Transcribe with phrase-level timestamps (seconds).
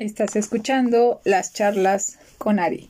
[0.00, 2.88] Estás escuchando las charlas con Ari.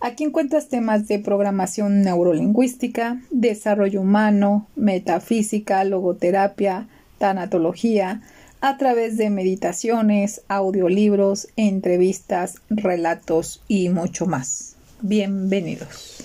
[0.00, 8.22] Aquí encuentras temas de programación neurolingüística, desarrollo humano, metafísica, logoterapia, tanatología,
[8.60, 14.74] a través de meditaciones, audiolibros, entrevistas, relatos y mucho más.
[15.00, 16.24] Bienvenidos.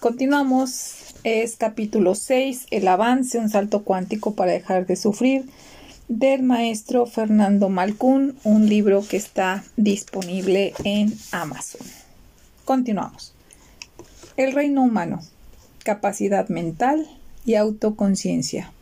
[0.00, 5.44] Continuamos, es capítulo 6, el avance, un salto cuántico para dejar de sufrir
[6.08, 11.86] del maestro Fernando Malcún, un libro que está disponible en Amazon.
[12.64, 13.32] Continuamos.
[14.36, 15.20] El reino humano,
[15.82, 17.08] capacidad mental
[17.44, 18.72] y autoconciencia.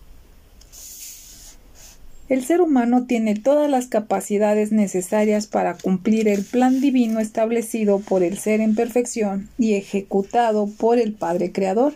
[2.28, 8.22] El ser humano tiene todas las capacidades necesarias para cumplir el plan divino establecido por
[8.22, 11.94] el ser en perfección y ejecutado por el Padre Creador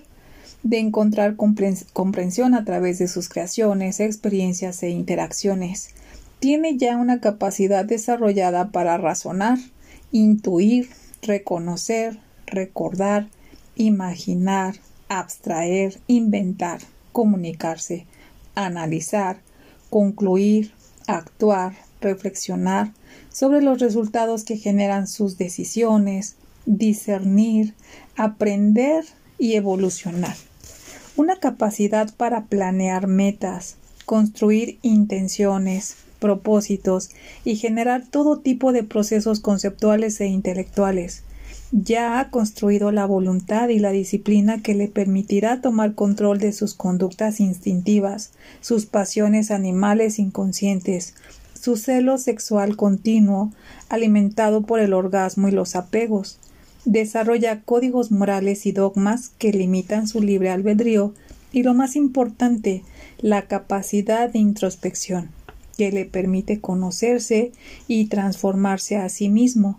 [0.63, 5.91] de encontrar comprensión a través de sus creaciones, experiencias e interacciones.
[6.41, 9.59] Tiene ya una capacidad desarrollada para razonar,
[10.13, 10.89] intuir,
[11.23, 13.29] reconocer, recordar,
[13.77, 14.77] imaginar,
[15.09, 16.81] abstraer, inventar,
[17.13, 18.07] comunicarse,
[18.55, 19.41] analizar,
[19.91, 20.73] concluir,
[21.07, 22.93] actuar, reflexionar
[23.33, 27.75] sobre los resultados que generan sus decisiones, discernir,
[28.17, 29.05] aprender
[29.39, 30.37] y evolucionar
[31.19, 37.11] una capacidad para planear metas, construir intenciones, propósitos
[37.45, 41.25] y generar todo tipo de procesos conceptuales e intelectuales.
[41.73, 46.75] Ya ha construido la voluntad y la disciplina que le permitirá tomar control de sus
[46.75, 51.15] conductas instintivas, sus pasiones animales inconscientes,
[51.53, 53.53] su celo sexual continuo,
[53.89, 56.39] alimentado por el orgasmo y los apegos,
[56.89, 61.13] desarrolla códigos morales y dogmas que limitan su libre albedrío
[61.53, 62.83] y lo más importante,
[63.19, 65.29] la capacidad de introspección,
[65.77, 67.53] que le permite conocerse
[67.89, 69.79] y transformarse a sí mismo.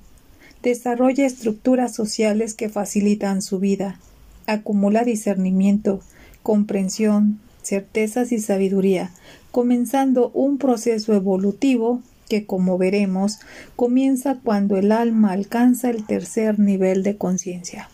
[0.61, 3.99] Desarrolla estructuras sociales que facilitan su vida.
[4.45, 6.01] Acumula discernimiento,
[6.43, 9.09] comprensión, certezas y sabiduría,
[9.49, 13.39] comenzando un proceso evolutivo que, como veremos,
[13.75, 17.89] comienza cuando el alma alcanza el tercer nivel de conciencia.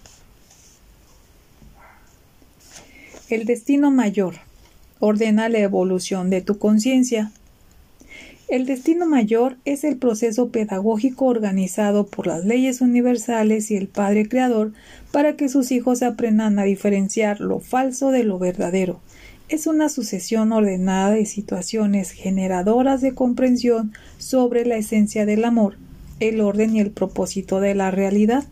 [3.27, 4.35] El destino mayor
[4.99, 7.31] ordena la evolución de tu conciencia.
[8.47, 14.29] El destino mayor es el proceso pedagógico organizado por las leyes universales y el Padre
[14.29, 14.73] Creador
[15.11, 18.99] para que sus hijos aprendan a diferenciar lo falso de lo verdadero,
[19.49, 25.77] es una sucesión ordenada de situaciones generadoras de comprensión sobre la esencia del amor,
[26.19, 28.45] el orden y el propósito de la realidad.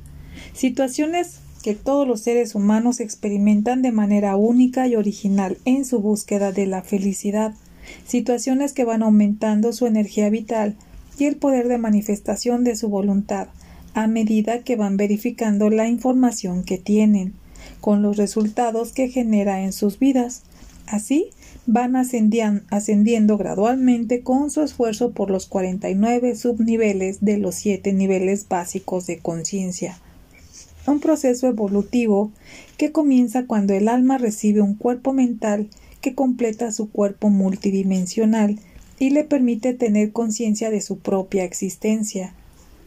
[0.54, 6.52] Situaciones que todos los seres humanos experimentan de manera única y original en su búsqueda
[6.52, 7.54] de la felicidad.
[8.06, 10.76] Situaciones que van aumentando su energía vital
[11.18, 13.48] y el poder de manifestación de su voluntad
[13.94, 17.34] a medida que van verificando la información que tienen,
[17.80, 20.44] con los resultados que genera en sus vidas.
[20.88, 21.30] Así,
[21.66, 29.08] van ascendiendo gradualmente con su esfuerzo por los 49 subniveles de los siete niveles básicos
[29.08, 30.00] de conciencia.
[30.86, 32.32] Un proceso evolutivo
[32.78, 35.70] que comienza cuando el alma recibe un cuerpo mental
[36.02, 38.60] que completa su cuerpo multidimensional
[39.00, 42.36] y le permite tener conciencia de su propia existencia.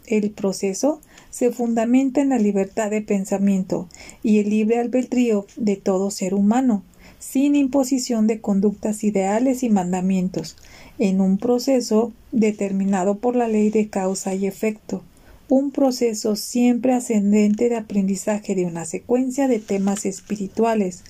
[0.06, 3.88] El proceso se fundamenta en la libertad de pensamiento
[4.22, 6.84] y el libre albedrío de todo ser humano,
[7.18, 10.56] sin imposición de conductas ideales y mandamientos,
[10.98, 15.02] en un proceso determinado por la ley de causa y efecto,
[15.48, 21.04] un proceso siempre ascendente de aprendizaje de una secuencia de temas espirituales,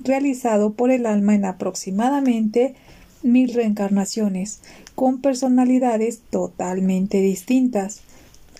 [0.00, 2.74] realizado por el alma en aproximadamente
[3.22, 4.60] mil reencarnaciones,
[4.94, 8.02] con personalidades totalmente distintas,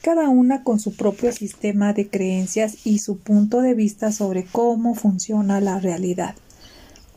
[0.03, 4.95] cada una con su propio sistema de creencias y su punto de vista sobre cómo
[4.95, 6.35] funciona la realidad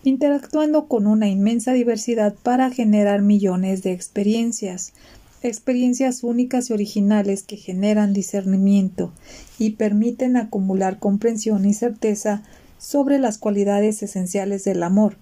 [0.04, 4.94] interactuando con una inmensa diversidad para generar millones de experiencias,
[5.44, 9.12] experiencias únicas y originales que generan discernimiento
[9.60, 12.44] y permiten acumular comprensión y certeza
[12.78, 15.18] sobre las cualidades esenciales del amor,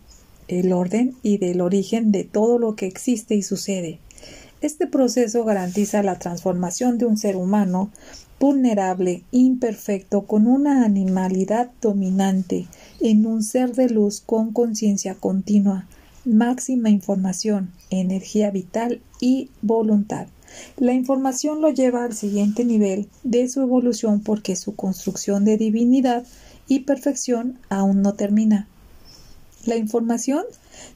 [0.47, 3.99] el orden y del origen de todo lo que existe y sucede.
[4.61, 7.91] Este proceso garantiza la transformación de un ser humano
[8.39, 12.67] vulnerable, imperfecto, con una animalidad dominante,
[13.01, 15.87] en un ser de luz con conciencia continua,
[16.25, 20.27] máxima información, energía vital y voluntad.
[20.77, 26.25] La información lo lleva al siguiente nivel de su evolución porque su construcción de divinidad
[26.67, 28.67] y perfección aún no termina.
[29.65, 30.45] La información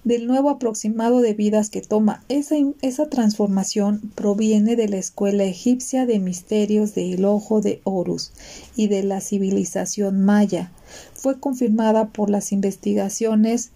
[0.04, 6.06] del nuevo aproximado de vidas que toma esa, esa transformación proviene de la escuela egipcia
[6.06, 8.32] de misterios del ojo de Horus
[8.76, 10.72] y de la civilización maya.
[11.14, 13.72] Fue confirmada por las investigaciones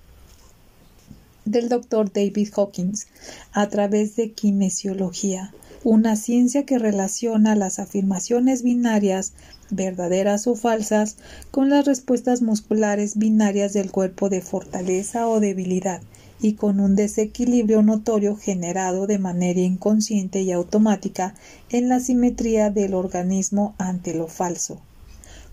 [1.44, 3.08] del doctor David Hawkins
[3.54, 5.54] a través de kinesiología,
[5.84, 9.34] una ciencia que relaciona las afirmaciones binarias
[9.70, 11.18] verdaderas o falsas,
[11.52, 16.02] con las respuestas musculares binarias del cuerpo de fortaleza o debilidad
[16.40, 21.34] y con un desequilibrio notorio generado de manera inconsciente y automática
[21.70, 24.80] en la simetría del organismo ante lo falso.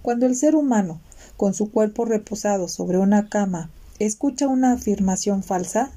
[0.02, 1.00] Cuando el ser humano,
[1.36, 5.90] con su cuerpo reposado sobre una cama, escucha una afirmación falsa,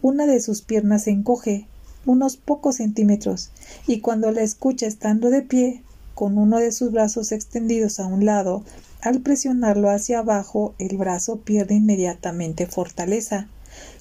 [0.00, 1.66] una de sus piernas se encoge
[2.06, 3.50] unos pocos centímetros
[3.86, 5.82] y cuando la escucha estando de pie,
[6.14, 8.64] con uno de sus brazos extendidos a un lado,
[9.00, 13.48] al presionarlo hacia abajo, el brazo pierde inmediatamente fortaleza.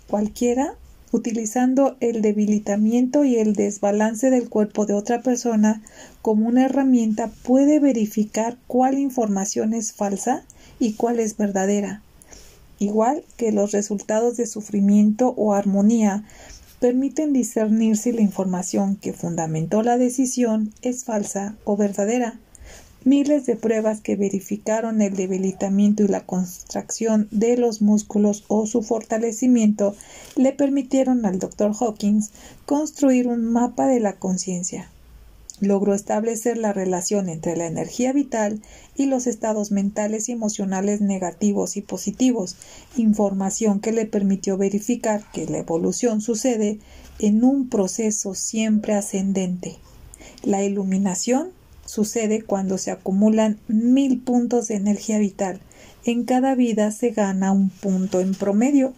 [0.08, 0.76] Cualquiera,
[1.12, 5.82] utilizando el debilitamiento y el desbalance del cuerpo de otra persona
[6.22, 10.44] como una herramienta, puede verificar cuál información es falsa
[10.80, 12.02] y cuál es verdadera.
[12.78, 16.24] Igual que los resultados de sufrimiento o armonía
[16.82, 22.40] permiten discernir si la información que fundamentó la decisión es falsa o verdadera.
[23.06, 28.82] Miles de pruebas que verificaron el debilitamiento y la contracción de los músculos o su
[28.82, 29.96] fortalecimiento
[30.36, 31.72] le permitieron al Dr.
[31.80, 32.32] Hawkins
[32.66, 34.90] construir un mapa de la conciencia
[35.62, 38.62] logró establecer la relación entre la energía vital
[38.96, 42.58] y los estados mentales y emocionales negativos y positivos,
[42.98, 46.80] información que le permitió verificar que la evolución sucede
[47.20, 49.78] en un proceso siempre ascendente.
[50.44, 51.52] La iluminación
[51.86, 55.62] sucede cuando se acumulan mil puntos de energía vital.
[56.04, 58.94] En cada vida se gana un punto en promedio.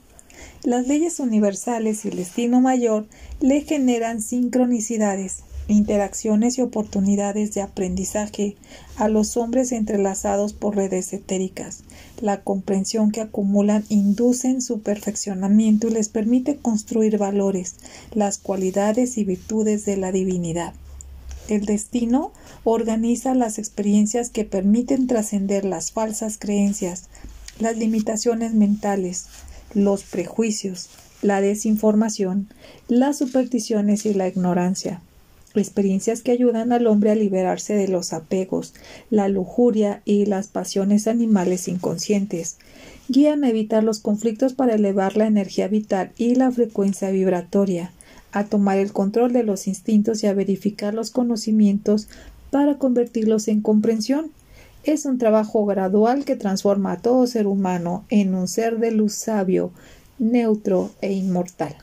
[0.63, 3.05] Las leyes universales y el destino mayor
[3.41, 8.55] le generan sincronicidades, interacciones y oportunidades de aprendizaje
[8.97, 11.83] a los hombres entrelazados por redes etéricas.
[12.21, 17.75] La comprensión que acumulan inducen su perfeccionamiento y les permite construir valores,
[18.13, 20.73] las cualidades y virtudes de la divinidad.
[21.47, 22.31] El destino
[22.63, 27.09] organiza las experiencias que permiten trascender las falsas creencias,
[27.59, 29.27] las limitaciones mentales,
[29.73, 30.89] los prejuicios,
[31.21, 32.49] la desinformación,
[32.87, 35.01] las supersticiones y la ignorancia
[35.59, 38.73] experiencias que ayudan al hombre a liberarse de los apegos,
[39.09, 42.57] la lujuria y las pasiones animales inconscientes.
[43.07, 47.91] Guían a evitar los conflictos para elevar la energía vital y la frecuencia vibratoria,
[48.31, 52.07] a tomar el control de los instintos y a verificar los conocimientos
[52.49, 54.31] para convertirlos en comprensión.
[54.83, 59.13] Es un trabajo gradual que transforma a todo ser humano en un ser de luz
[59.13, 59.71] sabio,
[60.19, 61.75] neutro e inmortal.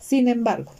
[0.00, 0.72] Sin embargo,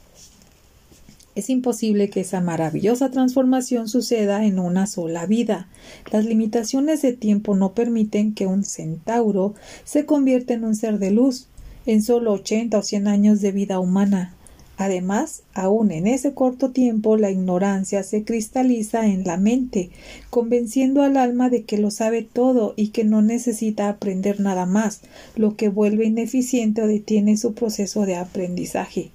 [1.34, 5.68] es imposible que esa maravillosa transformación suceda en una sola vida.
[6.10, 11.10] Las limitaciones de tiempo no permiten que un centauro se convierta en un ser de
[11.10, 11.46] luz
[11.86, 14.34] en solo ochenta o cien años de vida humana.
[14.78, 19.90] Además, aun en ese corto tiempo la ignorancia se cristaliza en la mente,
[20.28, 25.02] convenciendo al alma de que lo sabe todo y que no necesita aprender nada más,
[25.36, 29.10] lo que vuelve ineficiente o detiene su proceso de aprendizaje.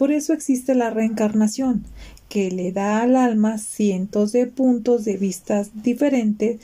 [0.00, 1.84] Por eso existe la reencarnación,
[2.30, 6.58] que le da al alma cientos de puntos de vista diferentes,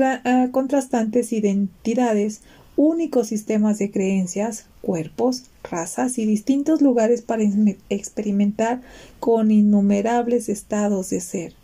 [0.00, 2.40] ah, contrastantes identidades,
[2.74, 7.44] únicos sistemas de creencias, cuerpos, razas y distintos lugares para
[7.88, 8.82] experimentar
[9.20, 11.54] con innumerables estados de ser.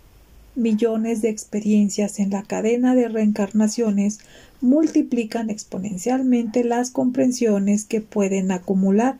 [0.54, 4.20] Millones de experiencias en la cadena de reencarnaciones
[4.60, 9.18] multiplican exponencialmente las comprensiones que pueden acumular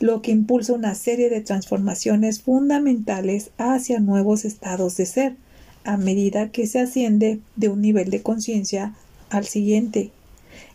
[0.00, 5.36] lo que impulsa una serie de transformaciones fundamentales hacia nuevos estados de ser,
[5.84, 8.94] a medida que se asciende de un nivel de conciencia
[9.28, 10.10] al siguiente.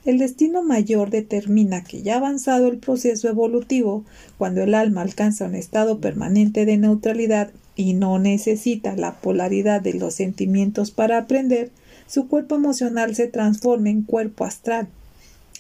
[0.06, 4.06] El destino mayor determina que ya avanzado el proceso evolutivo,
[4.38, 9.96] cuando el alma alcanza un estado permanente de neutralidad y no necesita la polaridad de
[9.96, 11.72] los sentimientos para aprender,
[12.08, 14.88] su cuerpo emocional se transforma en cuerpo astral,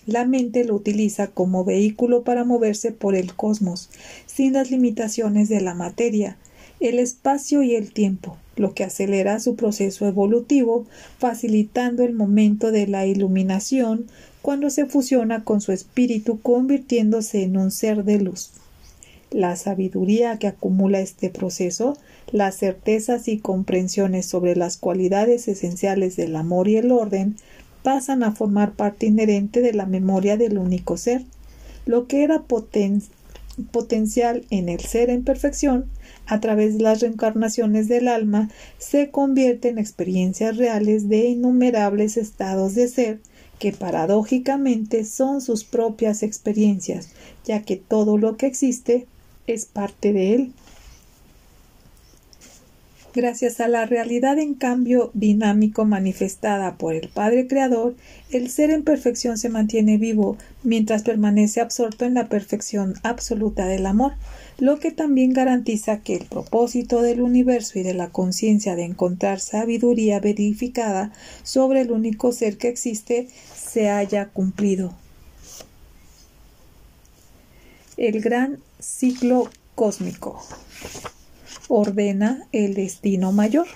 [0.05, 3.89] la mente lo utiliza como vehículo para moverse por el cosmos,
[4.25, 6.37] sin las limitaciones de la materia,
[6.79, 10.85] el espacio y el tiempo, lo que acelera su proceso evolutivo,
[11.17, 14.07] facilitando el momento de la iluminación
[14.41, 18.51] cuando se fusiona con su espíritu convirtiéndose en un ser de luz.
[19.31, 21.97] La sabiduría que acumula este proceso,
[22.31, 27.35] las certezas y comprensiones sobre las cualidades esenciales del amor y el orden,
[27.85, 31.23] pasan a formar parte inherente de la memoria del único ser.
[31.85, 35.85] Lo que era potencial en el ser en perfección,
[36.25, 38.49] a través de las reencarnaciones del alma,
[38.79, 43.19] se convierte en experiencias reales de innumerables estados de ser
[43.59, 47.09] que paradójicamente son sus propias experiencias,
[47.45, 49.05] ya que todo lo que existe
[49.45, 50.53] es parte de él.
[53.15, 57.95] Gracias a la realidad en cambio dinámico manifestada por el Padre Creador,
[58.29, 63.85] el ser en perfección se mantiene vivo mientras permanece absorto en la perfección absoluta del
[63.85, 64.15] amor,
[64.57, 69.39] lo que también garantiza que el propósito del universo y de la conciencia de encontrar
[69.39, 74.93] sabiduría verificada sobre el único ser que existe se haya cumplido.
[77.95, 80.43] El gran ciclo cósmico
[81.67, 83.67] ordena el destino mayor.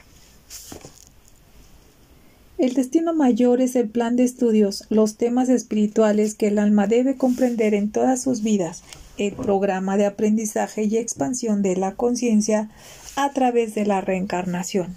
[2.57, 7.15] El destino mayor es el plan de estudios, los temas espirituales que el alma debe
[7.15, 8.83] comprender en todas sus vidas,
[9.17, 12.69] el programa de aprendizaje y expansión de la conciencia
[13.15, 14.95] a través de la reencarnación.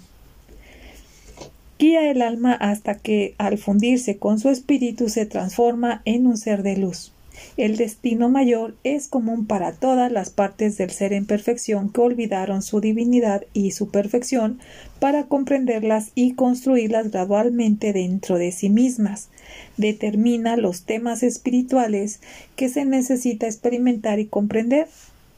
[1.79, 6.63] Guía el alma hasta que, al fundirse con su espíritu, se transforma en un ser
[6.63, 7.13] de luz.
[7.55, 12.61] El destino mayor es común para todas las partes del ser en perfección que olvidaron
[12.61, 14.59] su divinidad y su perfección
[14.99, 19.29] para comprenderlas y construirlas gradualmente dentro de sí mismas.
[19.77, 22.21] Determina los temas espirituales
[22.55, 24.87] que se necesita experimentar y comprender.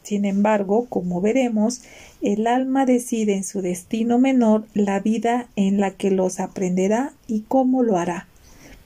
[0.04, 1.82] Sin embargo, como veremos,
[2.22, 7.42] el alma decide en su destino menor la vida en la que los aprenderá y
[7.42, 8.28] cómo lo hará.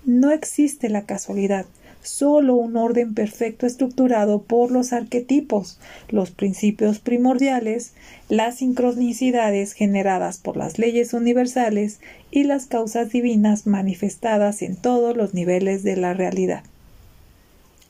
[0.05, 1.65] No existe la casualidad
[2.09, 7.93] solo un orden perfecto estructurado por los arquetipos, los principios primordiales,
[8.27, 11.99] las sincronicidades generadas por las leyes universales
[12.31, 16.63] y las causas divinas manifestadas en todos los niveles de la realidad.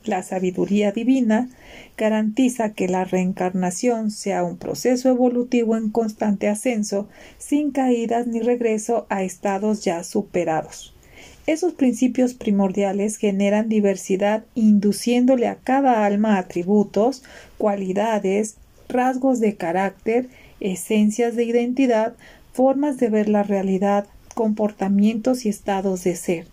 [0.04, 1.48] La sabiduría divina
[1.96, 7.08] garantiza que la reencarnación sea un proceso evolutivo en constante ascenso,
[7.38, 10.94] sin caídas ni regreso a estados ya superados.
[11.46, 17.22] Esos principios primordiales generan diversidad, induciéndole a cada alma atributos,
[17.58, 18.56] cualidades,
[18.88, 20.28] rasgos de carácter,
[20.60, 22.14] esencias de identidad,
[22.52, 26.46] formas de ver la realidad, comportamientos y estados de ser.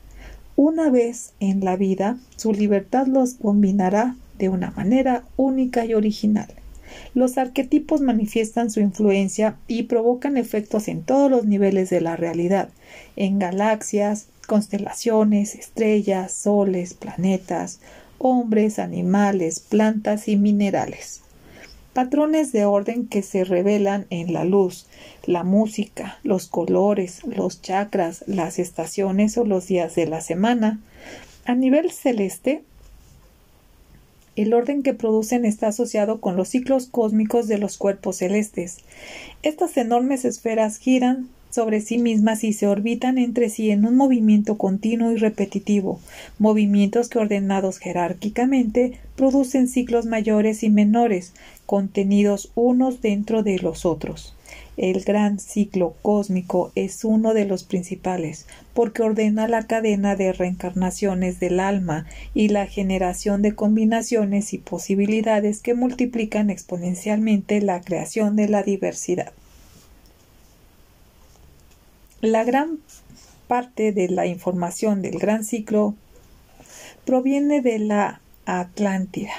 [0.56, 6.48] Una vez en la vida, su libertad los combinará de una manera única y original.
[7.14, 12.70] Los arquetipos manifiestan su influencia y provocan efectos en todos los niveles de la realidad,
[13.16, 17.80] en galaxias, constelaciones, estrellas, soles, planetas,
[18.18, 21.22] hombres, animales, plantas y minerales.
[21.94, 24.88] Patrones de orden que se revelan en la luz,
[25.26, 30.80] la música, los colores, los chakras, las estaciones o los días de la semana.
[31.46, 32.64] A nivel celeste,
[34.36, 38.78] el orden que producen está asociado con los ciclos cósmicos de los cuerpos celestes.
[39.42, 44.60] Estas enormes esferas giran sobre sí mismas y se orbitan entre sí en un movimiento
[44.60, 46.00] continuo y repetitivo,
[46.38, 51.34] movimientos que ordenados jerárquicamente producen ciclos mayores y menores,
[51.66, 54.36] contenidos unos dentro de los otros.
[54.78, 58.46] El gran ciclo cósmico es uno de los principales,
[58.76, 65.64] porque ordena la cadena de reencarnaciones del alma y la generación de combinaciones y posibilidades
[65.64, 69.34] que multiplican exponencialmente la creación de la diversidad.
[72.22, 72.80] La gran
[73.48, 75.94] parte de la información del gran ciclo
[77.06, 79.34] proviene de la Atlántida,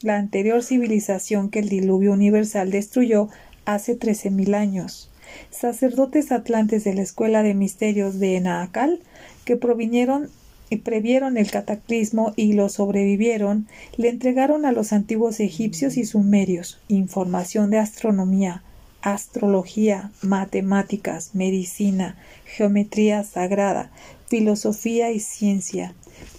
[0.00, 3.28] la anterior civilización que el diluvio universal destruyó
[3.66, 5.10] hace trece mil años.
[5.50, 9.00] Sacerdotes atlantes de la Escuela de Misterios de Enaacal,
[9.44, 10.30] que provinieron
[10.70, 13.66] y previeron el cataclismo y lo sobrevivieron,
[13.98, 18.62] le entregaron a los antiguos egipcios y sumerios información de astronomía,
[19.04, 23.92] astrología, matemáticas, medicina, geometría sagrada,
[24.28, 25.94] filosofía y ciencia,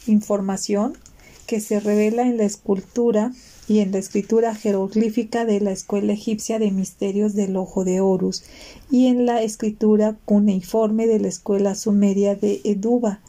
[0.07, 0.97] información
[1.45, 3.31] que se revela en la escultura
[3.67, 8.43] y en la escritura jeroglífica de la escuela egipcia de misterios del ojo de Horus
[8.89, 13.21] y en la escritura cuneiforme de la escuela sumeria de Eduba.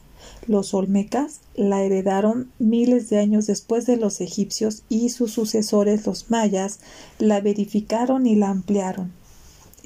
[0.46, 6.30] Los olmecas la heredaron miles de años después de los egipcios y sus sucesores los
[6.30, 6.80] mayas
[7.18, 9.15] la verificaron y la ampliaron.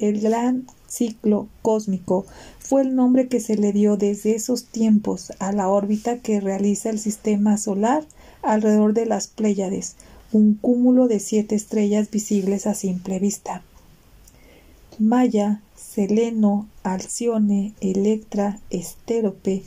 [0.01, 2.25] El gran ciclo cósmico
[2.57, 6.89] fue el nombre que se le dio desde esos tiempos a la órbita que realiza
[6.89, 8.03] el sistema solar
[8.41, 9.95] alrededor de las Pléyades,
[10.31, 13.61] un cúmulo de siete estrellas visibles a simple vista.
[14.97, 19.61] Maya, Seleno, Alcione, Electra, Estérope,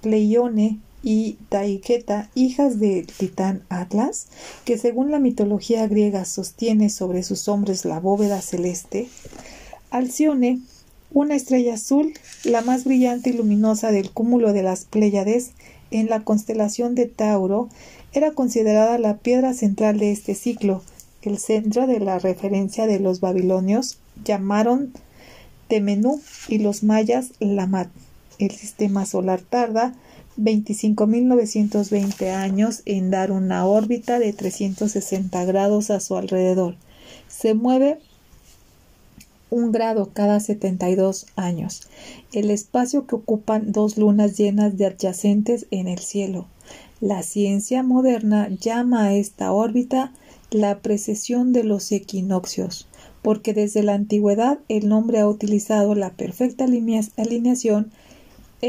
[0.00, 4.26] Pleione y Taiketa, hijas del titán Atlas,
[4.64, 9.06] que según la mitología griega sostiene sobre sus hombres la bóveda celeste,
[9.90, 10.58] Alcione,
[11.12, 15.52] una estrella azul, la más brillante y luminosa del cúmulo de las Pléyades,
[15.92, 17.68] en la constelación de Tauro,
[18.12, 20.82] era considerada la piedra central de este ciclo,
[21.22, 24.92] el centro de la referencia de los babilonios llamaron
[25.68, 27.90] Temenú y los mayas Lamat.
[28.40, 29.94] El sistema solar tarda
[30.38, 36.76] 25.920 años en dar una órbita de 360 grados a su alrededor.
[37.28, 37.98] Se mueve
[39.50, 41.88] un grado cada 72 años,
[42.32, 46.46] el espacio que ocupan dos lunas llenas de adyacentes en el cielo.
[47.00, 50.12] La ciencia moderna llama a esta órbita
[50.50, 52.88] la precesión de los equinoccios,
[53.22, 57.90] porque desde la antigüedad el nombre ha utilizado la perfecta alineación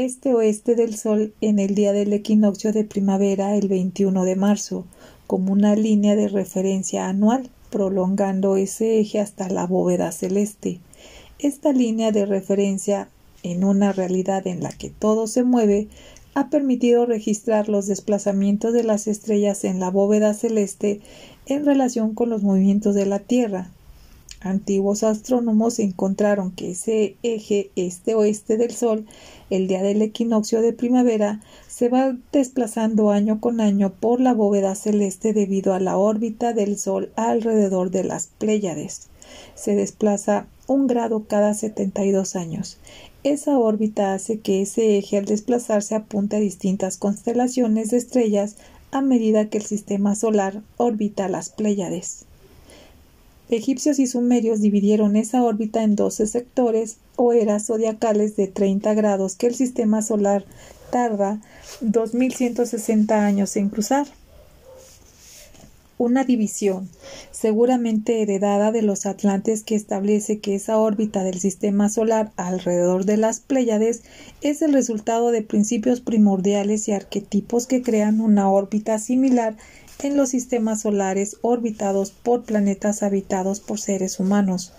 [0.04, 4.84] este-oeste del Sol en el día del equinoccio de primavera el 21 de marzo,
[5.26, 10.80] como una línea de referencia anual, prolongando ese eje hasta la bóveda celeste.
[11.38, 13.08] Esta línea de referencia,
[13.42, 15.88] en una realidad en la que todo se mueve,
[16.34, 21.00] ha permitido registrar los desplazamientos de las estrellas en la bóveda celeste
[21.46, 23.70] en relación con los movimientos de la Tierra,
[24.40, 29.04] Antiguos astrónomos encontraron que ese eje este-oeste del Sol,
[29.50, 34.76] el día del equinoccio de primavera, se va desplazando año con año por la bóveda
[34.76, 39.08] celeste debido a la órbita del Sol alrededor de las Pléyades.
[39.56, 42.78] Se desplaza un grado cada 72 años.
[43.24, 48.54] Esa órbita hace que ese eje al desplazarse apunte a distintas constelaciones de estrellas
[48.92, 52.27] a medida que el sistema solar orbita las Pléyades.
[53.50, 59.36] Egipcios y sumerios dividieron esa órbita en 12 sectores o eras zodiacales de 30 grados
[59.36, 60.44] que el sistema solar
[60.90, 61.40] tarda
[61.80, 64.06] 2160 años en cruzar.
[65.96, 66.88] Una división,
[67.32, 73.16] seguramente heredada de los atlantes que establece que esa órbita del sistema solar alrededor de
[73.16, 74.02] las Pléyades
[74.40, 79.56] es el resultado de principios primordiales y arquetipos que crean una órbita similar
[80.02, 84.72] en los sistemas solares orbitados por planetas habitados por seres humanos.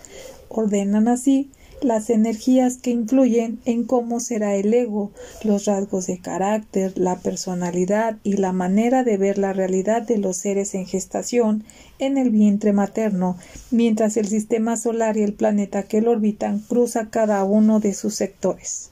[0.50, 1.52] Ordenan así
[1.82, 5.12] las energías que influyen en cómo será el ego,
[5.44, 10.38] los rasgos de carácter, la personalidad y la manera de ver la realidad de los
[10.38, 11.64] seres en gestación
[12.00, 13.38] en el vientre materno,
[13.72, 18.16] mientras el sistema solar y el planeta que lo orbitan cruza cada uno de sus
[18.16, 18.90] sectores.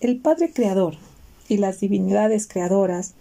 [0.00, 0.94] El Padre Creador
[1.48, 3.14] y las divinidades creadoras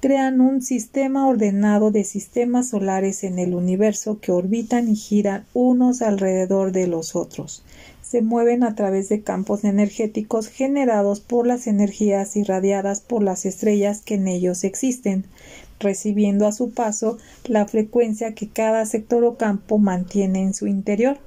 [0.00, 6.02] crean un sistema ordenado de sistemas solares en el universo que orbitan y giran unos
[6.02, 7.64] alrededor de los otros.
[8.00, 14.00] Se mueven a través de campos energéticos generados por las energías irradiadas por las estrellas
[14.00, 15.24] que en ellos existen,
[15.80, 21.18] recibiendo a su paso la frecuencia que cada sector o campo mantiene en su interior.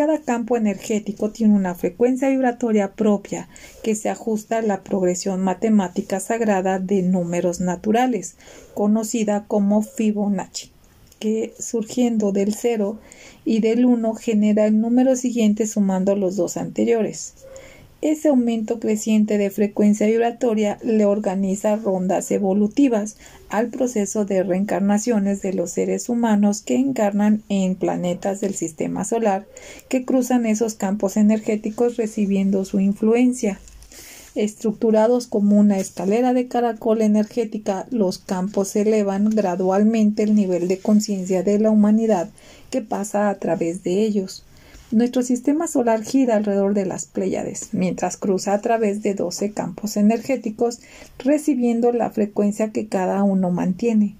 [0.00, 3.50] Cada campo energético tiene una frecuencia vibratoria propia
[3.82, 8.36] que se ajusta a la progresión matemática sagrada de números naturales,
[8.72, 10.70] conocida como Fibonacci,
[11.18, 12.98] que surgiendo del 0
[13.44, 17.34] y del 1 genera el número siguiente sumando los dos anteriores.
[18.02, 23.16] Ese aumento creciente de frecuencia vibratoria le organiza rondas evolutivas
[23.50, 29.44] al proceso de reencarnaciones de los seres humanos que encarnan en planetas del sistema solar
[29.90, 33.60] que cruzan esos campos energéticos recibiendo su influencia.
[34.34, 41.42] Estructurados como una escalera de caracol energética, los campos elevan gradualmente el nivel de conciencia
[41.42, 42.30] de la humanidad
[42.70, 44.44] que pasa a través de ellos.
[44.92, 49.96] Nuestro sistema solar gira alrededor de las Pléyades, mientras cruza a través de 12 campos
[49.96, 50.80] energéticos,
[51.20, 54.16] recibiendo la frecuencia que cada uno mantiene.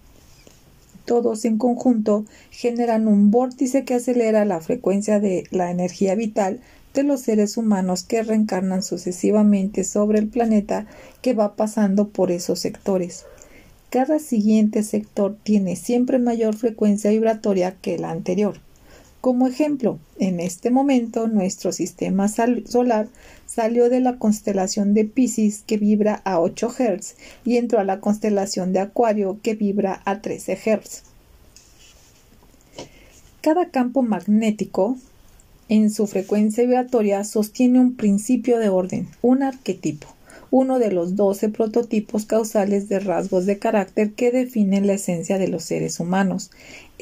[1.07, 6.61] Todos en conjunto generan un vórtice que acelera la frecuencia de la energía vital
[6.95, 10.87] de los seres humanos que reencarnan sucesivamente sobre el planeta
[11.21, 13.25] que va pasando por esos sectores.
[13.91, 18.61] Cada siguiente sector tiene siempre mayor frecuencia vibratoria que el anterior.
[19.21, 23.09] Como ejemplo, en este momento nuestro sistema solar
[23.45, 28.01] salió de la constelación de Pisces que vibra a 8 Hz y entró a la
[28.01, 31.03] constelación de Acuario que vibra a 13 Hz.
[33.43, 34.97] Cada campo magnético
[35.69, 40.09] en su frecuencia vibratoria sostiene un principio de orden, un arquetipo
[40.51, 45.49] uno de los doce prototipos causales de rasgos de carácter que definen la esencia de
[45.49, 46.51] los seres humanos.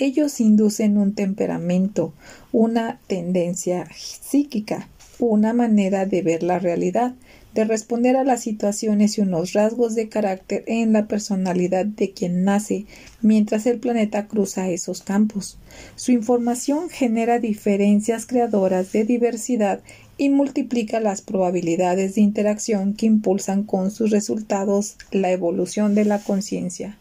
[0.01, 2.15] Ellos inducen un temperamento,
[2.53, 7.17] una tendencia psíquica, una manera de ver la realidad,
[7.53, 12.45] de responder a las situaciones y unos rasgos de carácter en la personalidad de quien
[12.45, 12.87] nace
[13.23, 15.59] mientras el planeta cruza esos campos.
[15.97, 19.81] Su información genera diferencias creadoras de diversidad
[20.17, 26.21] y multiplica las probabilidades de interacción que impulsan con sus resultados la evolución de la
[26.21, 26.97] conciencia.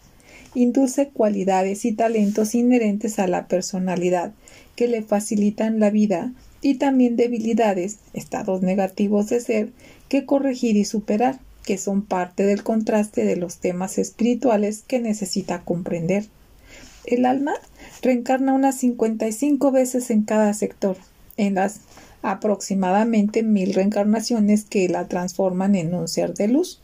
[0.57, 4.33] Induce cualidades y talentos inherentes a la personalidad
[4.75, 9.69] que le facilitan la vida y también debilidades, estados negativos de ser,
[10.09, 15.61] que corregir y superar, que son parte del contraste de los temas espirituales que necesita
[15.61, 16.25] comprender.
[17.05, 17.53] El alma
[18.01, 20.97] reencarna unas 55 veces en cada sector,
[21.37, 21.81] en las
[22.23, 26.81] aproximadamente mil reencarnaciones que la transforman en un ser de luz.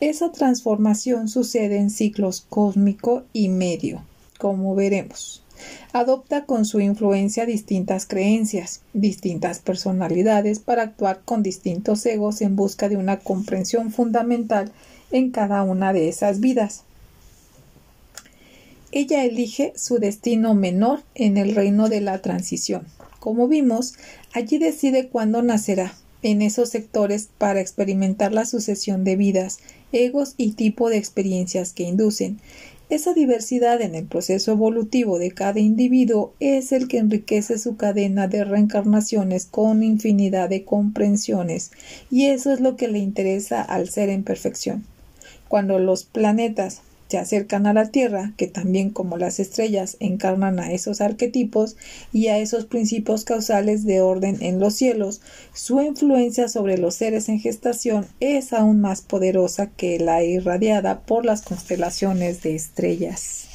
[0.00, 4.04] Esa transformación sucede en ciclos cósmico y medio,
[4.38, 5.42] como veremos
[5.92, 12.88] adopta con su influencia distintas creencias, distintas personalidades para actuar con distintos egos en busca
[12.88, 14.72] de una comprensión fundamental
[15.10, 16.84] en cada una de esas vidas.
[18.90, 22.86] Ella elige su destino menor en el reino de la transición.
[23.20, 23.94] Como vimos,
[24.32, 29.58] allí decide cuándo nacerá, en esos sectores para experimentar la sucesión de vidas,
[29.92, 32.38] egos y tipo de experiencias que inducen,
[32.90, 38.28] esa diversidad en el proceso evolutivo de cada individuo es el que enriquece su cadena
[38.28, 41.70] de reencarnaciones con infinidad de comprensiones,
[42.10, 44.84] y eso es lo que le interesa al ser en perfección.
[45.48, 50.72] Cuando los planetas se acercan a la Tierra, que también como las estrellas encarnan a
[50.72, 51.76] esos arquetipos
[52.12, 55.20] y a esos principios causales de orden en los cielos,
[55.54, 61.24] su influencia sobre los seres en gestación es aún más poderosa que la irradiada por
[61.24, 63.46] las constelaciones de estrellas.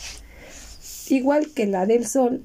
[1.09, 2.43] Igual que la del Sol,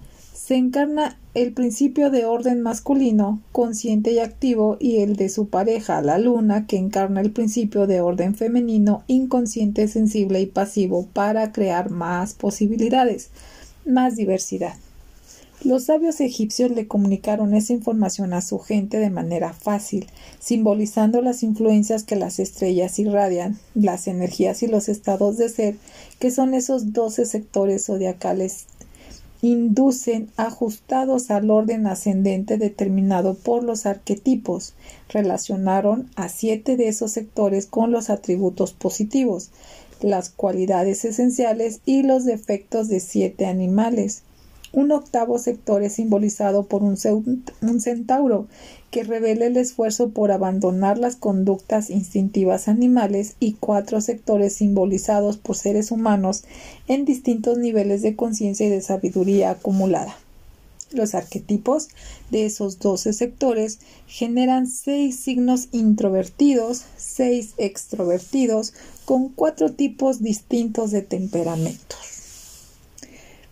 [0.48, 6.00] se encarna el principio de orden masculino, consciente y activo, y el de su pareja,
[6.00, 11.90] la luna, que encarna el principio de orden femenino, inconsciente, sensible y pasivo, para crear
[11.90, 13.28] más posibilidades,
[13.84, 14.72] más diversidad.
[15.64, 20.06] Los sabios egipcios le comunicaron esa información a su gente de manera fácil,
[20.40, 25.76] simbolizando las influencias que las estrellas irradian, las energías y los estados de ser,
[26.18, 28.64] que son esos doce sectores zodiacales
[29.40, 34.74] inducen ajustados al orden ascendente determinado por los arquetipos.
[35.08, 39.50] Relacionaron a siete de esos sectores con los atributos positivos,
[40.00, 44.22] las cualidades esenciales y los defectos de siete animales.
[44.72, 46.98] Un octavo sector es simbolizado por un,
[47.80, 48.48] centauro,
[48.90, 55.56] que revela el esfuerzo por abandonar las conductas instintivas animales y cuatro sectores simbolizados por
[55.56, 56.44] seres humanos
[56.86, 60.16] en distintos niveles de conciencia y de sabiduría acumulada.
[60.90, 61.88] Los arquetipos
[62.30, 68.72] de esos doce sectores generan seis signos introvertidos, seis extrovertidos,
[69.04, 72.17] con cuatro tipos distintos de temperamentos.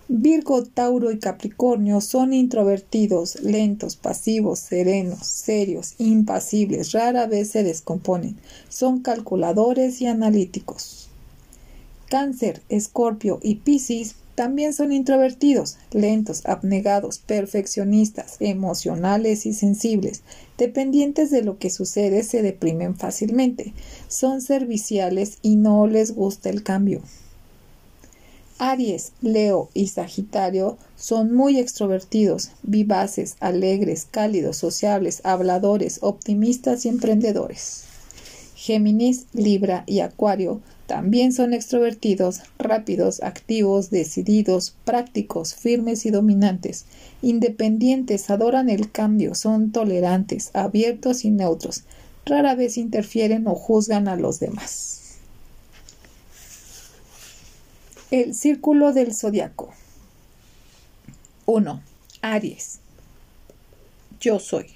[0.08, 8.36] Virgo, Tauro y Capricornio son introvertidos, lentos, pasivos, serenos, serios, impasibles, rara vez se descomponen,
[8.68, 11.08] son calculadores y analíticos.
[12.08, 20.22] Cáncer, Escorpio y Piscis también son introvertidos, lentos, abnegados, perfeccionistas, emocionales y sensibles,
[20.56, 23.74] dependientes de lo que sucede, se deprimen fácilmente,
[24.06, 27.02] son serviciales y no les gusta el cambio.
[28.58, 37.84] Aries, Leo y Sagitario son muy extrovertidos, vivaces, alegres, cálidos, sociables, habladores, optimistas y emprendedores.
[38.54, 46.86] Géminis, Libra y Acuario también son extrovertidos, rápidos, activos, decididos, prácticos, firmes y dominantes.
[47.22, 51.84] Independientes, adoran el cambio, son tolerantes, abiertos y neutros.
[52.24, 55.05] Rara vez interfieren o juzgan a los demás.
[58.12, 59.74] El círculo del zodiaco.
[61.46, 61.82] 1.
[62.22, 62.78] Aries.
[64.20, 64.75] Yo soy.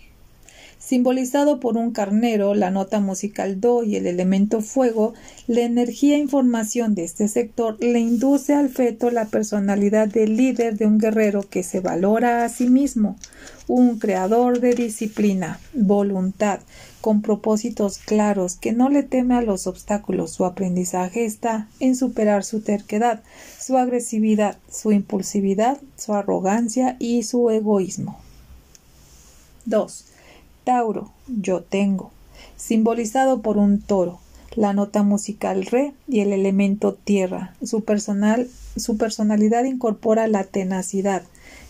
[0.91, 5.15] Simbolizado por un carnero, la nota musical Do y el elemento fuego,
[5.47, 10.77] la energía e información de este sector le induce al feto la personalidad del líder
[10.77, 13.17] de un guerrero que se valora a sí mismo,
[13.69, 16.59] un creador de disciplina, voluntad,
[17.01, 20.33] con propósitos claros, que no le teme a los obstáculos.
[20.33, 23.23] Su aprendizaje está en superar su terquedad,
[23.61, 28.19] su agresividad, su impulsividad, su arrogancia y su egoísmo.
[29.67, 30.07] 2.
[30.65, 32.11] Tauro, yo tengo,
[32.57, 34.21] simbolizado por un toro,
[34.55, 37.55] la nota musical re y el elemento tierra.
[37.63, 41.23] Su, personal, su personalidad incorpora la tenacidad,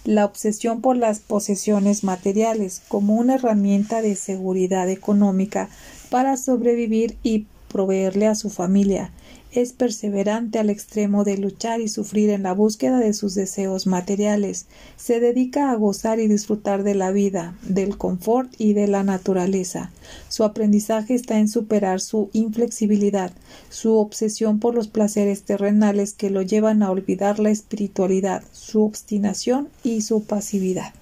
[0.04, 5.68] la obsesión por las posesiones materiales como una herramienta de seguridad económica
[6.10, 9.12] para sobrevivir y proveerle a su familia.
[9.52, 14.66] Es perseverante al extremo de luchar y sufrir en la búsqueda de sus deseos materiales.
[14.96, 19.90] Se dedica a gozar y disfrutar de la vida, del confort y de la naturaleza.
[20.28, 23.32] Su aprendizaje está en superar su inflexibilidad,
[23.70, 29.68] su obsesión por los placeres terrenales que lo llevan a olvidar la espiritualidad, su obstinación
[29.82, 30.94] y su pasividad.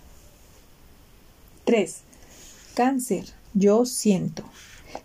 [1.64, 1.96] 3.
[2.74, 3.26] Cáncer.
[3.52, 4.44] Yo siento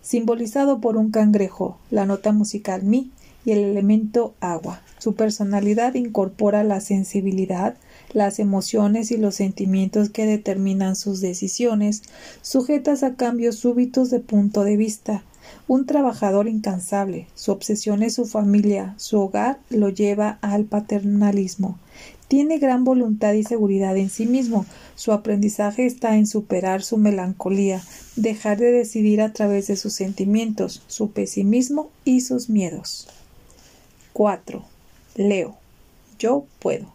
[0.02, 3.10] simbolizado por un cangrejo, la nota musical mi
[3.44, 4.82] y el elemento agua.
[4.98, 7.76] Su personalidad incorpora la sensibilidad,
[8.12, 12.02] las emociones y los sentimientos que determinan sus decisiones,
[12.42, 15.24] sujetas a cambios súbitos de punto de vista.
[15.68, 21.78] Un trabajador incansable, su obsesión es su familia, su hogar lo lleva al paternalismo.
[22.28, 24.64] Tiene gran voluntad y seguridad en sí mismo.
[24.94, 27.82] Su aprendizaje está en superar su melancolía,
[28.16, 33.06] dejar de decidir a través de sus sentimientos, su pesimismo y sus miedos.
[34.14, 34.64] 4.
[35.16, 35.56] Leo.
[36.20, 36.86] Yo puedo.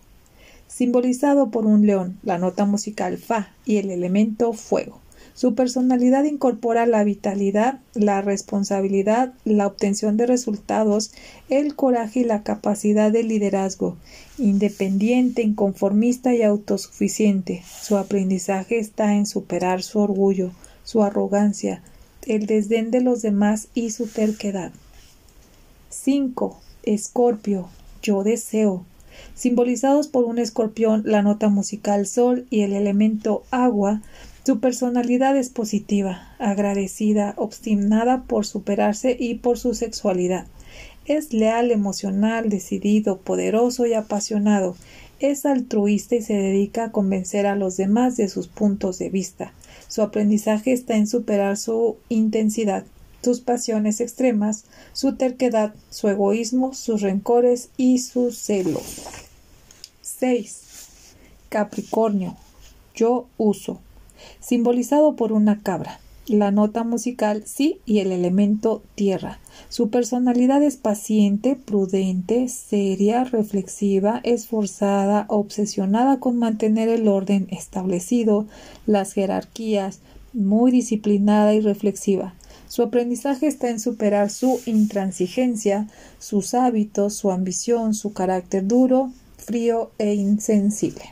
[0.70, 5.02] Simbolizado por un león, la nota musical Fa y el elemento fuego.
[5.34, 11.12] Su personalidad incorpora la vitalidad, la responsabilidad, la obtención de resultados,
[11.50, 13.98] el coraje y la capacidad de liderazgo.
[14.38, 17.64] Independiente, inconformista y autosuficiente.
[17.82, 20.52] Su aprendizaje está en superar su orgullo,
[20.86, 21.84] su arrogancia,
[22.26, 24.72] el desdén de los demás y su terquedad.
[25.90, 26.62] 5.
[26.94, 27.70] Escorpio.
[28.02, 28.86] Yo deseo
[29.36, 34.02] simbolizados por un escorpión, la nota musical sol y el elemento agua,
[34.46, 40.48] su personalidad es positiva, agradecida, obstinada por superarse y por su sexualidad.
[41.06, 44.76] Es leal, emocional, decidido, poderoso y apasionado.
[45.20, 49.54] Es altruista y se dedica a convencer a los demás de sus puntos de vista.
[49.88, 52.86] Su aprendizaje está en superar su intensidad,
[53.24, 59.04] sus pasiones extremas, su terquedad, su egoísmo, sus rencores y sus celos.
[60.02, 60.62] 6.
[61.50, 62.36] Capricornio.
[62.96, 63.80] Yo uso
[64.40, 69.40] simbolizado por una cabra, la nota musical sí y el elemento tierra.
[69.70, 78.46] Su personalidad es paciente, prudente, seria, reflexiva, esforzada, obsesionada con mantener el orden establecido,
[78.86, 80.00] las jerarquías,
[80.34, 82.36] muy disciplinada y reflexiva.
[82.70, 85.88] Su aprendizaje está en superar su intransigencia,
[86.20, 91.04] sus hábitos, su ambición, su carácter duro, frío e insensible.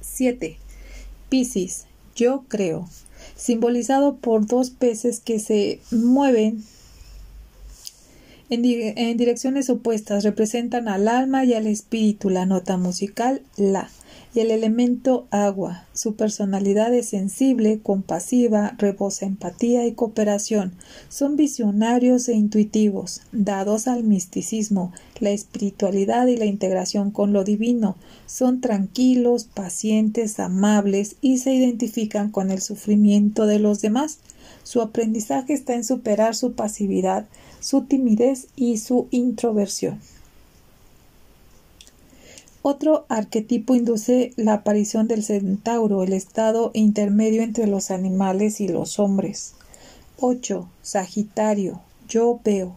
[0.00, 0.56] 7.
[1.28, 1.84] Piscis,
[2.16, 2.88] yo creo,
[3.36, 6.64] simbolizado por dos peces que se mueven
[8.50, 13.90] en, direcciones opuestas, representan al alma y al espíritu, la nota musical la
[14.34, 15.86] y el elemento agua.
[15.94, 20.74] Su personalidad es sensible, compasiva, rebosa empatía y cooperación.
[21.08, 27.96] Son visionarios e intuitivos, dados al misticismo, la espiritualidad y la integración con lo divino.
[28.26, 34.18] Son tranquilos, pacientes, amables y se identifican con el sufrimiento de los demás.
[34.62, 37.26] Su aprendizaje está en superar su pasividad,
[37.60, 40.00] su timidez y su introversión.
[42.62, 48.98] Otro arquetipo induce la aparición del centauro, el estado intermedio entre los animales y los
[48.98, 49.54] hombres.
[50.18, 50.68] 8.
[50.82, 51.80] Sagitario.
[52.08, 52.74] Yo veo.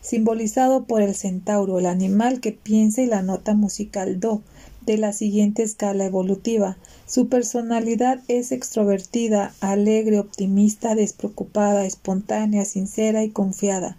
[0.00, 4.42] Simbolizado por el centauro, el animal que piensa y la nota musical do,
[4.82, 6.76] de la siguiente escala evolutiva.
[7.06, 13.96] Su personalidad es extrovertida, alegre, optimista, despreocupada, espontánea, sincera y confiada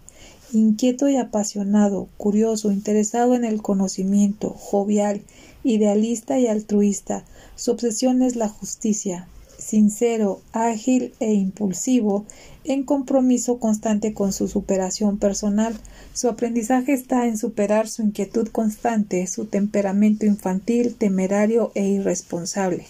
[0.52, 5.22] inquieto y apasionado, curioso, interesado en el conocimiento, jovial,
[5.64, 7.24] idealista y altruista.
[7.56, 9.28] Su obsesión es la justicia,
[9.58, 12.24] sincero, ágil e impulsivo,
[12.64, 15.74] en compromiso constante con su superación personal.
[16.14, 22.86] Su aprendizaje está en superar su inquietud constante, su temperamento infantil, temerario e irresponsable.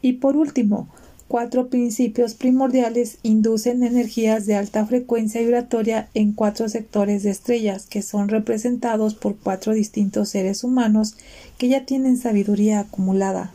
[0.00, 0.88] Y por último,
[1.28, 8.00] Cuatro principios primordiales inducen energías de alta frecuencia vibratoria en cuatro sectores de estrellas, que
[8.00, 11.16] son representados por cuatro distintos seres humanos
[11.58, 13.52] que ya tienen sabiduría acumulada.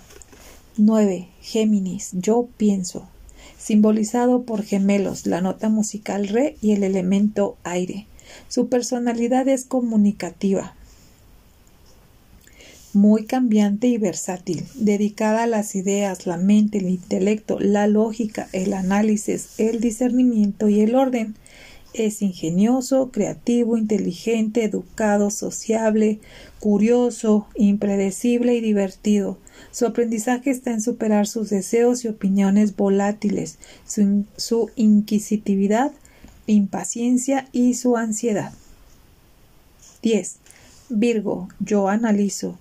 [0.77, 1.29] 9.
[1.41, 3.07] Géminis, yo pienso,
[3.57, 8.05] simbolizado por gemelos, la nota musical re y el elemento aire.
[8.49, 10.75] Su personalidad es comunicativa,
[12.93, 18.73] muy cambiante y versátil, dedicada a las ideas, la mente, el intelecto, la lógica, el
[18.73, 21.35] análisis, el discernimiento y el orden.
[21.93, 26.19] Es ingenioso, creativo, inteligente, educado, sociable,
[26.59, 29.37] curioso, impredecible y divertido.
[29.71, 35.91] Su aprendizaje está en superar sus deseos y opiniones volátiles, su, inquisitividad,
[36.47, 38.53] impaciencia y su ansiedad.
[40.01, 40.37] 10.
[40.89, 42.57] Virgo, yo analizo,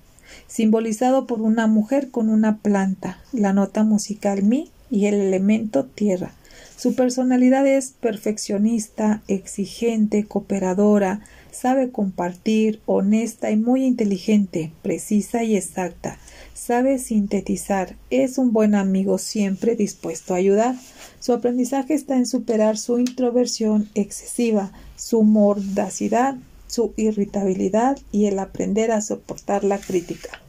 [0.46, 6.32] simbolizado por una mujer con una planta, la nota musical mi y el elemento tierra.
[6.76, 11.20] Su personalidad es perfeccionista, exigente, cooperadora,
[11.52, 16.18] sabe compartir, honesta y muy inteligente, precisa y exacta.
[16.54, 20.74] Sabe sintetizar, es un buen amigo siempre dispuesto a ayudar.
[21.20, 26.36] Su aprendizaje está en superar su introversión excesiva, su mordacidad,
[26.72, 30.40] su irritabilidad y el aprender a soportar la crítica.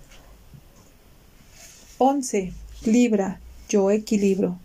[1.97, 2.53] 11.
[2.85, 4.57] Libra, yo equilibro,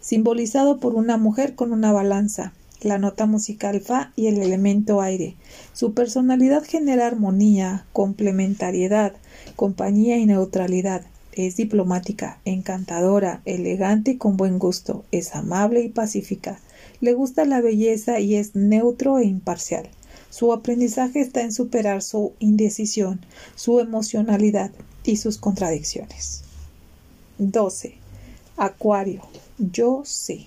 [0.00, 5.36] simbolizado por una mujer con una balanza, la nota musical Fa y el elemento aire.
[5.74, 9.12] Su personalidad genera armonía, complementariedad,
[9.56, 11.02] compañía y neutralidad.
[11.32, 15.04] Es diplomática, encantadora, elegante y con buen gusto.
[15.12, 16.60] Es amable y pacífica.
[17.02, 19.86] Le gusta la belleza y es neutro e imparcial.
[20.34, 23.20] Su aprendizaje está en superar su indecisión,
[23.54, 24.72] su emocionalidad
[25.04, 26.42] y sus contradicciones.
[27.38, 27.94] 12.
[28.56, 29.20] Acuario.
[29.58, 30.46] Yo sé.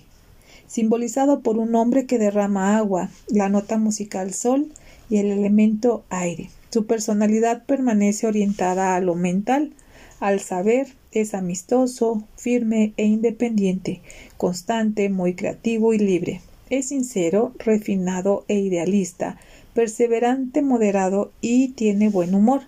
[0.66, 4.70] Simbolizado por un hombre que derrama agua, la nota musical sol
[5.08, 6.50] y el elemento aire.
[6.68, 9.72] Su personalidad permanece orientada a lo mental,
[10.20, 14.02] al saber, es amistoso, firme e independiente,
[14.36, 16.42] constante, muy creativo y libre.
[16.68, 19.38] Es sincero, refinado e idealista,
[19.78, 22.62] perseverante, moderado y tiene buen humor.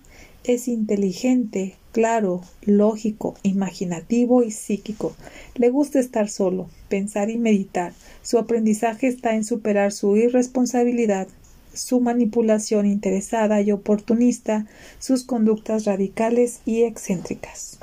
[0.45, 5.13] Es inteligente, claro, lógico, imaginativo y psíquico.
[5.55, 7.91] Le gusta estar solo, pensar y meditar.
[8.21, 11.27] Su aprendizaje está en superar su irresponsabilidad,
[11.73, 14.65] su manipulación interesada y oportunista,
[14.97, 17.77] sus conductas radicales y excéntricas.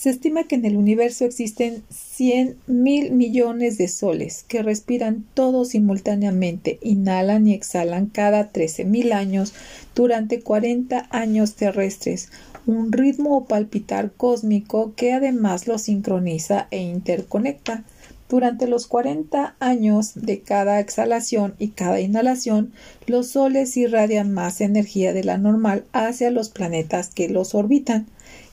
[0.00, 5.68] Se estima que en el universo existen cien mil millones de soles que respiran todos
[5.68, 9.52] simultáneamente, inhalan y exhalan cada trece mil años
[9.94, 12.30] durante cuarenta años terrestres,
[12.64, 17.84] un ritmo o palpitar cósmico que además los sincroniza e interconecta.
[18.30, 22.72] Durante los cuarenta años de cada exhalación y cada inhalación,
[23.06, 28.06] los soles irradian más energía de la normal hacia los planetas que los orbitan.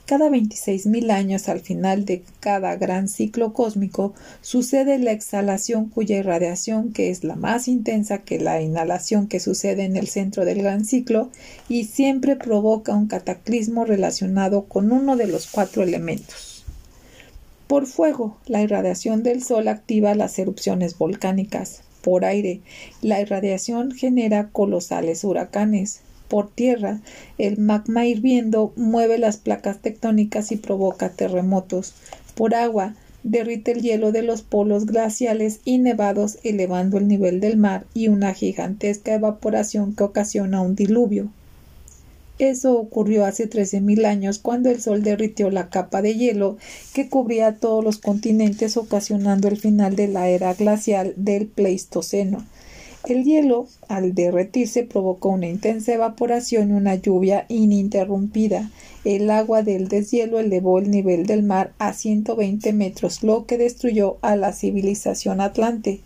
[0.08, 6.94] Cada mil años al final de cada gran ciclo cósmico sucede la exhalación cuya irradiación
[6.94, 10.86] que es la más intensa que la inhalación que sucede en el centro del gran
[10.86, 11.28] ciclo
[11.68, 16.64] y siempre provoca un cataclismo relacionado con uno de los cuatro elementos.
[17.66, 21.82] Por fuego, la irradiación del Sol activa las erupciones volcánicas.
[22.00, 22.62] Por aire,
[23.02, 27.00] la irradiación genera colosales huracanes por tierra,
[27.38, 31.94] el magma hirviendo mueve las placas tectónicas y provoca terremotos.
[32.34, 37.56] Por agua, derrite el hielo de los polos glaciales y nevados elevando el nivel del
[37.56, 41.28] mar y una gigantesca evaporación que ocasiona un diluvio.
[42.38, 46.56] Eso ocurrió hace trece mil años cuando el Sol derritió la capa de hielo
[46.94, 52.46] que cubría todos los continentes ocasionando el final de la era glacial del Pleistoceno.
[53.06, 58.70] El hielo, al derretirse, provocó una intensa evaporación y una lluvia ininterrumpida.
[59.04, 64.18] El agua del deshielo elevó el nivel del mar a 120 metros, lo que destruyó
[64.20, 66.00] a la civilización atlante.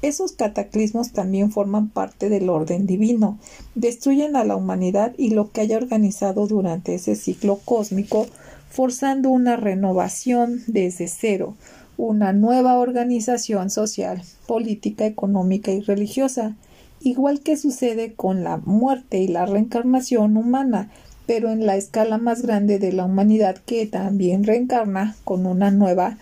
[0.00, 3.38] Esos cataclismos también forman parte del orden divino,
[3.74, 8.26] destruyen a la humanidad y lo que haya organizado durante ese ciclo cósmico,
[8.70, 11.56] forzando una renovación desde cero,
[11.98, 16.54] una nueva organización social, política, económica y religiosa,
[17.00, 20.90] igual que sucede con la muerte y la reencarnación humana,
[21.26, 26.18] pero en la escala más grande de la humanidad que también reencarna con una nueva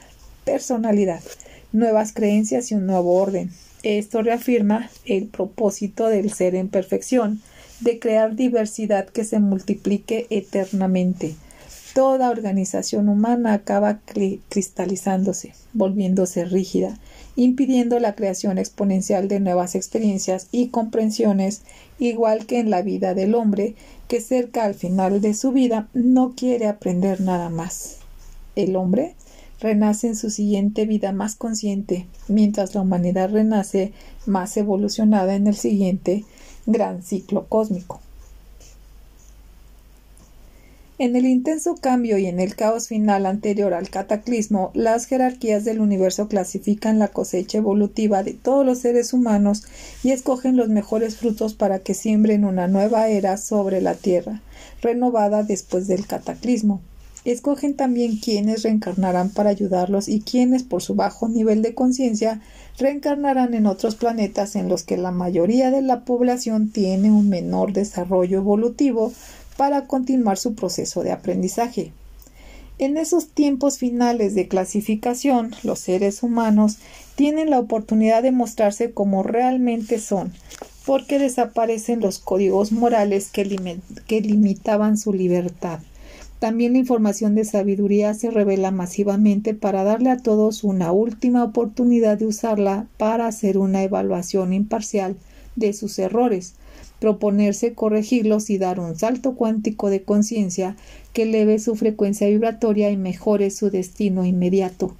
[0.46, 1.20] personalidad,
[1.72, 3.50] nuevas creencias y un nuevo orden.
[3.82, 7.42] Esto reafirma el propósito del ser en perfección,
[7.80, 11.36] de crear diversidad que se multiplique eternamente,
[11.96, 14.00] toda organización humana acaba
[14.50, 16.98] cristalizándose, volviéndose rígida,
[17.36, 21.62] impidiendo la creación exponencial de nuevas experiencias y comprensiones,
[21.98, 23.76] igual que en la vida del hombre,
[24.08, 27.96] que cerca al final de su vida no quiere aprender nada más.
[28.56, 29.14] El hombre
[29.58, 33.94] renace en su siguiente vida más consciente, mientras la humanidad renace
[34.26, 36.26] más evolucionada en el siguiente
[36.66, 38.02] gran ciclo cósmico.
[40.98, 45.80] En el intenso cambio y en el caos final anterior al cataclismo, las jerarquías del
[45.80, 49.64] universo clasifican la cosecha evolutiva de todos los seres humanos
[50.02, 54.40] y escogen los mejores frutos para que siembren una nueva era sobre la Tierra,
[54.80, 56.80] renovada después del cataclismo.
[57.26, 62.40] Escogen también quienes reencarnarán para ayudarlos y quienes, por su bajo nivel de conciencia,
[62.78, 67.74] reencarnarán en otros planetas en los que la mayoría de la población tiene un menor
[67.74, 69.12] desarrollo evolutivo
[69.56, 71.92] para continuar su proceso de aprendizaje.
[72.78, 76.76] En esos tiempos finales de clasificación, los seres humanos
[77.14, 80.34] tienen la oportunidad de mostrarse como realmente son,
[80.84, 83.46] porque desaparecen los códigos morales que,
[84.20, 85.80] limitaban su libertad.
[86.38, 92.18] También la información de sabiduría se revela masivamente para darle a todos una última oportunidad
[92.18, 95.16] de usarla para hacer una evaluación imparcial
[95.56, 96.56] de sus errores,
[97.00, 100.76] proponerse corregirlos y dar un salto cuántico de conciencia
[101.12, 104.94] que eleve su frecuencia vibratoria y mejore su destino inmediato.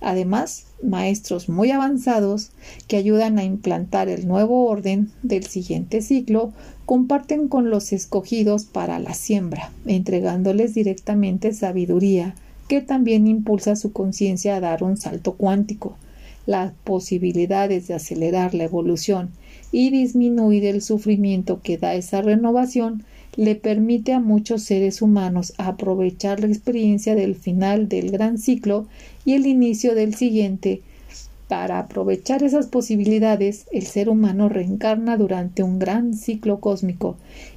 [0.00, 2.50] Además, maestros muy avanzados
[2.88, 6.52] que ayudan a implantar el nuevo orden del siguiente ciclo
[6.86, 12.34] comparten con los escogidos para la siembra, entregándoles directamente sabiduría
[12.66, 15.96] que también impulsa su conciencia a dar un salto cuántico.
[16.46, 19.30] Las posibilidades de acelerar la evolución
[19.72, 23.04] y disminuir el sufrimiento que da esa renovación
[23.36, 28.86] le permite a muchos seres humanos aprovechar la experiencia del final del gran ciclo
[29.24, 30.82] y el inicio del siguiente.
[31.48, 37.16] Para aprovechar esas posibilidades, el ser humano reencarna durante un gran ciclo cósmico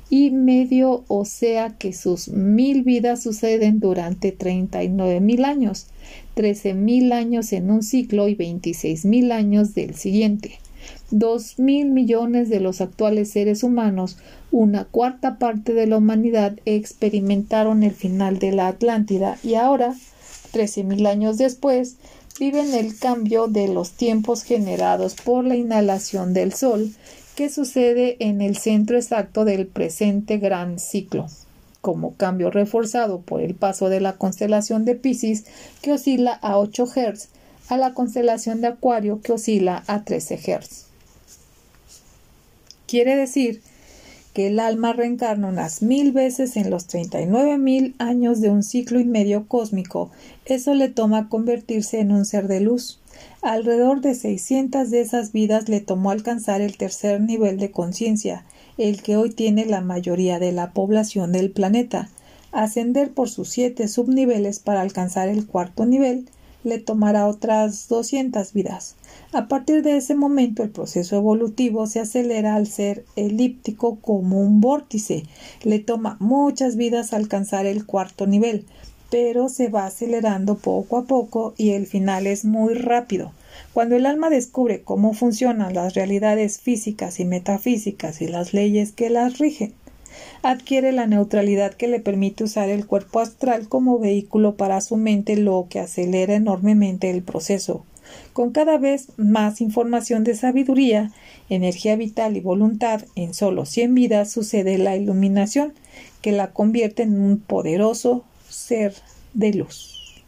[0.09, 5.87] y medio o sea que sus mil vidas suceden durante treinta y nueve mil años,
[6.33, 10.59] trece mil años en un ciclo y veintiséis mil años del siguiente
[11.13, 14.17] dos mil millones de los actuales seres humanos,
[14.51, 19.95] una cuarta parte de la humanidad, experimentaron el final de la Atlántida y ahora,
[20.51, 21.97] trece mil años después,
[22.39, 26.91] viven el cambio de los tiempos generados por la inhalación del Sol,
[27.35, 31.27] que sucede en el centro exacto del presente gran ciclo
[31.81, 35.43] como cambio reforzado por el paso de la constelación de Pisces,
[35.81, 37.27] que oscila a 8 Hz,
[37.67, 40.92] a la constelación de Acuario, que oscila a 13 Hz.
[42.93, 43.63] Quiere decir
[44.35, 48.99] que el alma reencarna unas mil veces en los 39 mil años de un ciclo
[48.99, 50.11] y medio cósmico.
[50.45, 52.99] Eso le toma convertirse en un ser de luz.
[53.41, 58.45] Alrededor de 600 de esas vidas le tomó alcanzar el tercer nivel de conciencia,
[58.77, 62.11] el que hoy tiene la mayoría de la población del planeta.
[62.51, 66.27] Ascender por sus siete subniveles para alcanzar el cuarto nivel
[66.63, 68.95] le tomará otras 200 vidas.
[69.31, 74.61] A partir de ese momento el proceso evolutivo se acelera al ser elíptico como un
[74.61, 75.23] vórtice.
[75.63, 78.65] Le toma muchas vidas alcanzar el cuarto nivel,
[79.09, 83.31] pero se va acelerando poco a poco y el final es muy rápido.
[83.73, 89.09] Cuando el alma descubre cómo funcionan las realidades físicas y metafísicas y las leyes que
[89.09, 89.73] las rigen,
[90.41, 95.35] adquiere la neutralidad que le permite usar el cuerpo astral como vehículo para su mente,
[95.37, 97.85] lo que acelera enormemente el proceso.
[98.33, 101.11] Con cada vez más información de sabiduría,
[101.49, 105.73] energía vital y voluntad, en solo cien vidas sucede la iluminación,
[106.21, 108.93] que la convierte en un poderoso ser
[109.33, 110.23] de luz.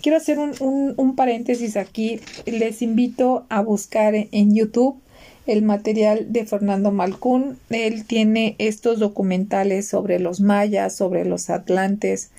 [0.00, 2.20] Quiero hacer un, un paréntesis aquí.
[2.44, 5.01] Les invito a buscar en YouTube
[5.46, 7.58] el material de Fernando Malcún.
[7.70, 12.30] Él tiene estos documentales sobre los mayas, sobre los atlantes,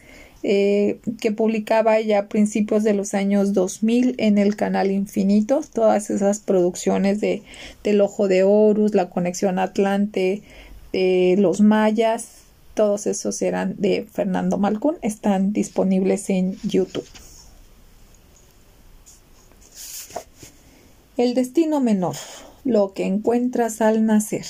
[0.44, 6.10] eh, que publicaba ya a principios de los años 2000 en el canal Infinito, todas
[6.10, 7.44] esas producciones de
[7.84, 10.42] del Ojo de Horus, la conexión Atlante,
[10.92, 12.44] de los mayas,
[12.74, 17.08] todos esos eran de Fernando Malcún, están disponibles en YouTube.
[21.16, 22.16] El destino menor,
[22.64, 24.46] lo que encuentras al nacer.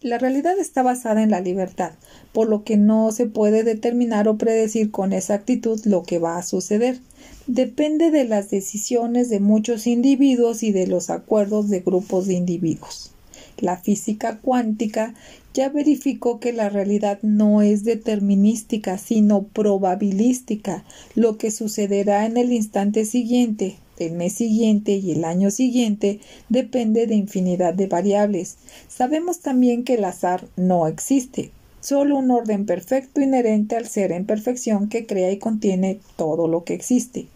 [0.00, 1.92] La realidad está basada en la libertad,
[2.32, 6.42] por lo que no se puede determinar o predecir con exactitud lo que va a
[6.42, 7.00] suceder.
[7.48, 13.10] Depende de las decisiones de muchos individuos y de los acuerdos de grupos de individuos.
[13.58, 15.14] La física cuántica
[15.52, 20.84] ya verificó que la realidad no es determinística, sino probabilística.
[21.16, 27.06] Lo que sucederá en el instante siguiente el mes siguiente y el año siguiente depende
[27.06, 28.58] de infinidad de variables.
[28.88, 34.26] Sabemos también que el azar no existe, solo un orden perfecto inherente al ser en
[34.26, 37.28] perfección que crea y contiene todo lo que existe.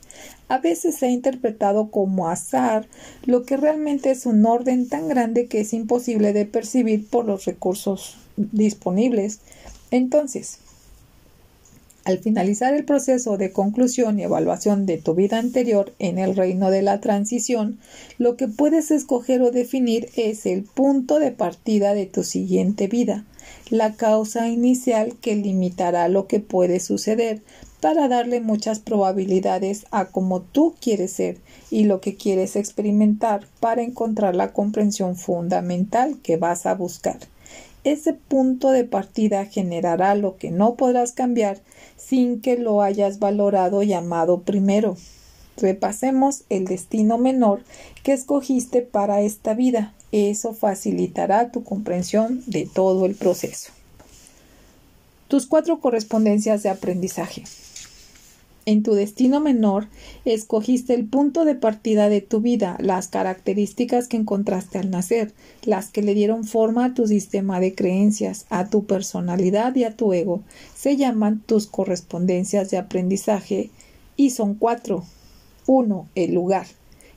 [0.48, 2.86] A veces se ha interpretado como azar,
[3.24, 7.46] lo que realmente es un orden tan grande que es imposible de percibir por los
[7.46, 9.40] recursos disponibles.
[9.90, 10.58] Entonces,
[12.04, 16.70] Al finalizar el proceso de conclusión y evaluación de tu vida anterior en el reino
[16.70, 17.78] de la transición,
[18.18, 23.24] lo que puedes escoger o definir es el punto de partida de tu siguiente vida,
[23.70, 27.40] la causa inicial que limitará lo que puede suceder
[27.80, 31.38] para darle muchas probabilidades a cómo tú quieres ser
[31.70, 37.18] y lo que quieres experimentar para encontrar la comprensión fundamental que vas a buscar.
[37.84, 41.60] Ese punto de partida generará lo que no podrás cambiar
[41.96, 44.96] sin que lo hayas valorado y amado primero.
[45.56, 47.62] Repasemos el destino menor
[48.02, 49.94] que escogiste para esta vida.
[50.12, 53.72] Eso facilitará tu comprensión de todo el proceso.
[55.28, 57.44] Tus cuatro correspondencias de aprendizaje.
[58.64, 59.88] En tu destino menor,
[60.24, 65.32] escogiste el punto de partida de tu vida, las características que encontraste al nacer,
[65.64, 69.96] las que le dieron forma a tu sistema de creencias, a tu personalidad y a
[69.96, 70.42] tu ego.
[70.76, 73.70] Se llaman tus correspondencias de aprendizaje
[74.16, 75.04] y son cuatro.
[75.66, 76.66] Uno, El lugar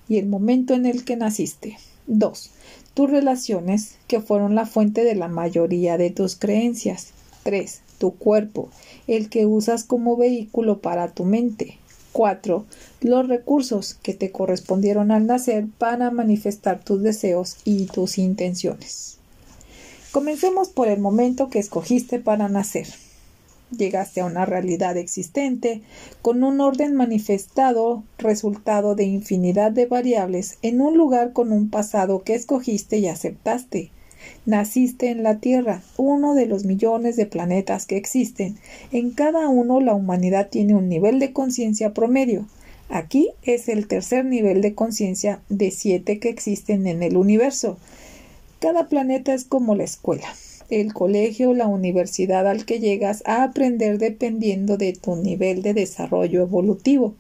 [0.10, 1.78] y el momento en el que naciste.
[2.08, 2.52] 2.
[2.96, 7.12] Tus relaciones, que fueron la fuente de la mayoría de tus creencias.
[7.44, 8.70] 3 tu cuerpo,
[9.08, 11.80] el que usas como vehículo para tu mente.
[12.16, 12.66] 4.
[13.02, 19.18] Los recursos que te correspondieron al nacer para manifestar tus deseos y tus intenciones.
[20.14, 22.88] Comencemos por el momento que escogiste para nacer.
[23.76, 25.82] Llegaste a una realidad existente
[26.22, 32.24] con un orden manifestado, resultado de infinidad de variables, en un lugar con un pasado
[32.24, 33.92] que escogiste y aceptaste.
[34.46, 38.58] Naciste en la Tierra, uno de los millones de planetas que existen.
[38.92, 42.46] En cada uno la humanidad tiene un nivel de conciencia promedio.
[42.90, 47.78] Aquí es el tercer nivel de conciencia de siete que existen en el universo.
[48.60, 50.28] Cada planeta es como la escuela,
[50.70, 55.74] el colegio o la universidad al que llegas a aprender dependiendo de tu nivel de
[55.74, 57.16] desarrollo evolutivo.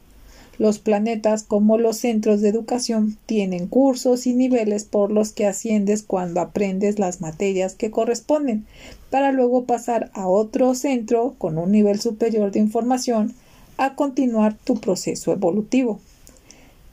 [0.57, 6.01] Los planetas, como los centros de educación, tienen cursos y niveles por los que asciendes
[6.01, 8.65] cuando aprendes las materias que corresponden,
[9.09, 13.33] para luego pasar a otro centro con un nivel superior de información
[13.77, 15.99] a continuar tu proceso evolutivo.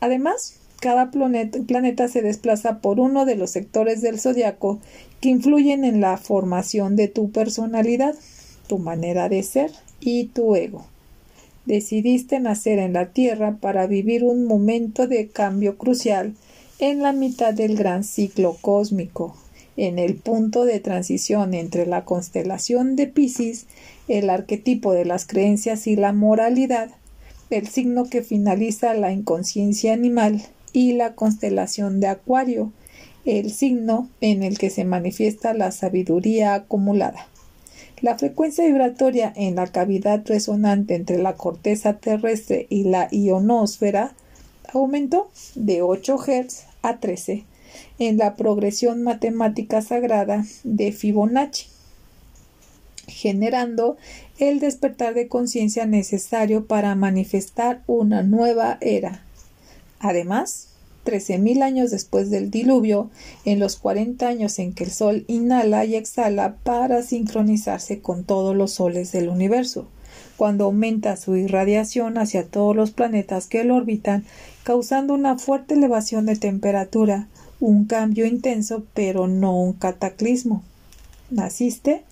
[0.00, 4.80] Además, cada planeta, se desplaza por uno de los sectores del zodiaco
[5.20, 8.16] que influyen en la formación de tu personalidad,
[8.66, 10.84] tu manera de ser y tu ego
[11.64, 16.34] decidiste nacer en la Tierra para vivir un momento de cambio crucial
[16.78, 19.36] en la mitad del gran ciclo cósmico,
[19.76, 23.66] en el punto de transición entre la constelación de Pisces,
[24.08, 26.90] el arquetipo de las creencias y la moralidad,
[27.50, 30.42] el signo que finaliza la inconsciencia animal,
[30.72, 32.72] y la constelación de Acuario,
[33.24, 37.28] el signo en el que se manifiesta la sabiduría acumulada.
[38.02, 44.12] La frecuencia vibratoria en la cavidad resonante entre la corteza terrestre y la ionosfera
[44.72, 47.44] aumentó de 8 Hz a 13
[48.00, 51.68] en la progresión matemática sagrada de Fibonacci,
[53.06, 53.96] generando
[54.36, 59.22] el despertar de conciencia necesario para manifestar una nueva era.
[60.00, 60.71] Además,
[61.04, 63.10] 13.000 años después del diluvio,
[63.44, 68.54] en los 40 años en que el Sol inhala y exhala para sincronizarse con todos
[68.56, 69.86] los soles del universo,
[70.36, 74.24] cuando aumenta su irradiación hacia todos los planetas que lo orbitan,
[74.64, 77.28] causando una fuerte elevación de temperatura,
[77.60, 80.62] un cambio intenso pero no un cataclismo.
[81.30, 82.02] Naciste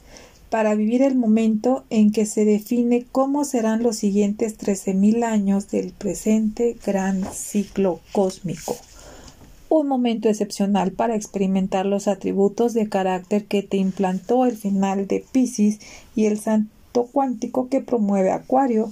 [0.51, 5.93] para vivir el momento en que se define cómo serán los siguientes 13.000 años del
[5.93, 8.77] presente gran ciclo cósmico.
[9.69, 15.25] Un momento excepcional para experimentar los atributos de carácter que te implantó el final de
[15.31, 15.79] Pisces
[16.17, 18.91] y el santo cuántico que promueve Acuario.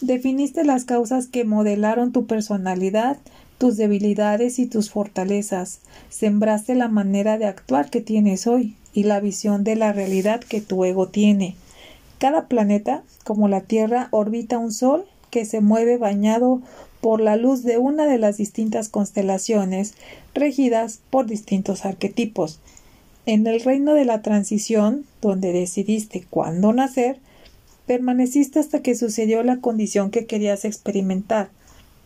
[0.00, 3.16] Definiste las causas que modelaron tu personalidad,
[3.58, 5.80] tus debilidades y tus fortalezas.
[6.08, 10.62] Sembraste la manera de actuar que tienes hoy y la visión de la realidad que
[10.62, 11.56] tu ego tiene.
[12.18, 16.62] Cada planeta, como la Tierra, orbita un Sol que se mueve bañado
[17.00, 19.94] por la luz de una de las distintas constelaciones
[20.32, 22.60] regidas por distintos arquetipos.
[23.26, 27.18] En el reino de la transición, donde decidiste cuándo nacer,
[27.86, 31.50] permaneciste hasta que sucedió la condición que querías experimentar.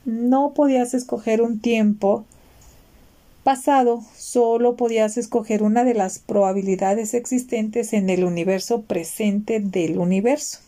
[0.05, 2.24] No podías escoger un tiempo
[3.49, 10.59] pasado solo podías escoger una de las probabilidades existentes en el universo presente del universo.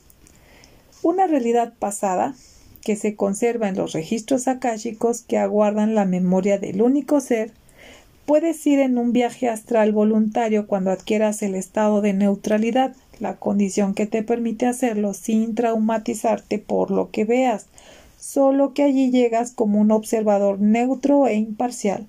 [1.02, 2.34] Una realidad pasada
[2.82, 7.52] que se conserva en los registros akáshicos que aguardan la memoria del único ser,
[8.24, 13.92] puedes ir en un viaje astral voluntario cuando adquieras el estado de neutralidad, la condición
[13.92, 17.66] que te permite hacerlo sin traumatizarte por lo que veas,
[18.18, 22.06] solo que allí llegas como un observador neutro e imparcial.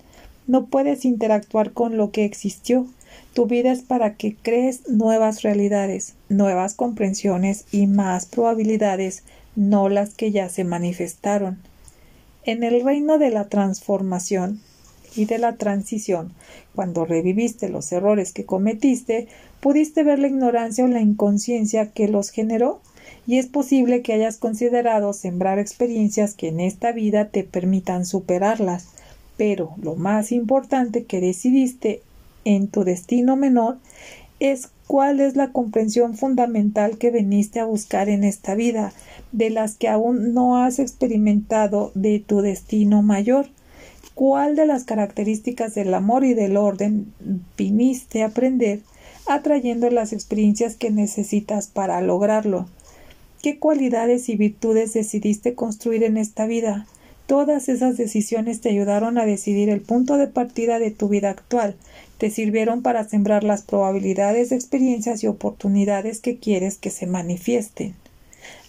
[0.52, 2.86] No puedes interactuar con lo que existió.
[3.34, 9.24] Tu vida es para que crees nuevas realidades, nuevas comprensiones y más probabilidades,
[9.56, 11.60] no las que ya se manifestaron.
[12.44, 14.60] En el reino de la transformación
[15.16, 16.34] y de la transición,
[16.76, 19.30] cuando reviviste los errores que cometiste,
[19.62, 22.82] pudiste ver la ignorancia o la inconsciencia que los generó
[23.26, 28.90] y es posible que hayas considerado sembrar experiencias que en esta vida te permitan superarlas.
[29.42, 32.04] Pero lo más importante que decidiste
[32.46, 33.80] en tu destino menor
[34.40, 38.94] es cuál es la comprensión fundamental que veniste a buscar en esta vida,
[39.32, 43.48] de las que aún no has experimentado de tu destino mayor.
[44.14, 47.12] ¿Cuál de las características del amor y del orden
[47.58, 48.82] viniste a aprender,
[49.26, 52.68] atrayendo las experiencias que necesitas para lograrlo?
[53.42, 56.86] ¿Qué cualidades y virtudes decidiste construir en esta vida?
[57.32, 61.78] Todas esas decisiones te ayudaron a decidir el punto de partida de tu vida actual,
[62.18, 67.96] te sirvieron para sembrar las probabilidades de experiencias y oportunidades que quieres que se manifiesten.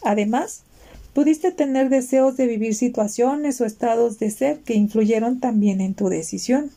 [0.04, 0.62] Además,
[1.12, 6.08] pudiste tener deseos de vivir situaciones o estados de ser que influyeron también en tu
[6.08, 6.70] decisión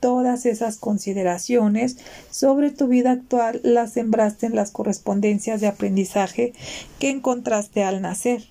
[0.00, 1.98] todas esas consideraciones
[2.32, 6.52] sobre tu vida actual las sembraste en las correspondencias de aprendizaje
[6.98, 8.42] que encontraste al nacer.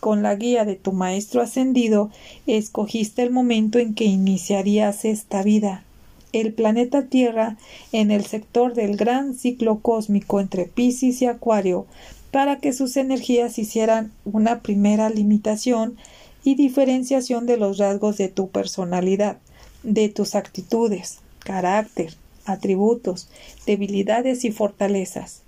[0.00, 2.10] Con la guía de tu maestro ascendido,
[2.46, 5.84] escogiste el momento en que iniciarías esta vida.
[6.32, 7.56] El planeta Tierra
[7.92, 11.86] en el sector del gran ciclo cósmico entre Piscis y Acuario
[12.30, 15.96] para que sus energías hicieran una primera limitación
[16.44, 19.38] y diferenciación de los rasgos de tu personalidad
[19.82, 23.28] de tus actitudes, carácter, atributos,
[23.66, 25.42] debilidades y fortalezas.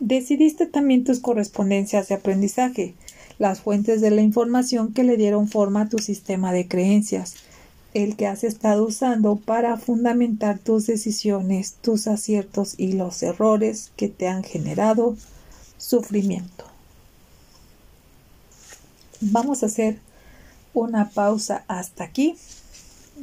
[0.00, 2.94] Decidiste también tus correspondencias de aprendizaje,
[3.38, 7.36] las fuentes de la información que le dieron forma a tu sistema de creencias,
[7.94, 14.08] el que has estado usando para fundamentar tus decisiones, tus aciertos y los errores que
[14.08, 15.16] te han generado
[15.78, 16.64] sufrimiento.
[19.20, 19.98] Vamos a hacer
[20.74, 22.36] una pausa hasta aquí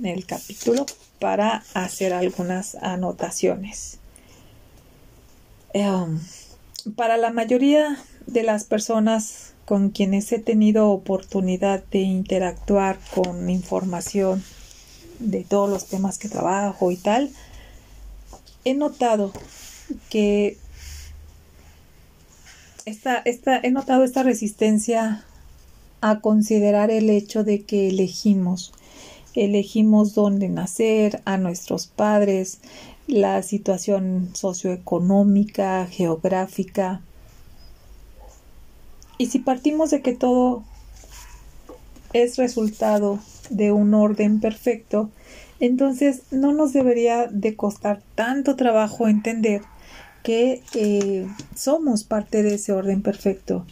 [0.04, 0.86] el capítulo
[1.20, 4.00] para hacer algunas anotaciones.
[5.74, 6.20] Em,
[6.96, 7.98] para la mayoría
[8.28, 14.44] de las personas con quienes he tenido oportunidad de interactuar con información
[15.20, 17.32] de todos los temas que trabajo y tal,
[18.64, 19.32] he notado
[20.10, 20.58] que
[22.86, 25.26] esta, esta, he notado esta resistencia
[26.02, 28.72] a considerar el hecho de que elegimos
[29.44, 32.60] elegimos dónde nacer, a nuestros padres,
[33.08, 37.02] la situación socioeconómica, geográfica.
[39.18, 40.64] Y si partimos de que todo
[42.14, 45.10] es resultado de un orden perfecto,
[45.60, 49.62] entonces no nos debería de costar tanto trabajo entender
[50.24, 53.66] que eh, somos parte de ese orden perfecto,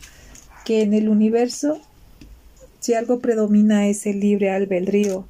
[0.66, 1.80] que en el universo
[2.80, 5.26] si algo predomina es el libre albedrío,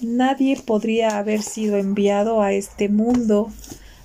[0.00, 3.50] Nadie podría haber sido enviado a este mundo,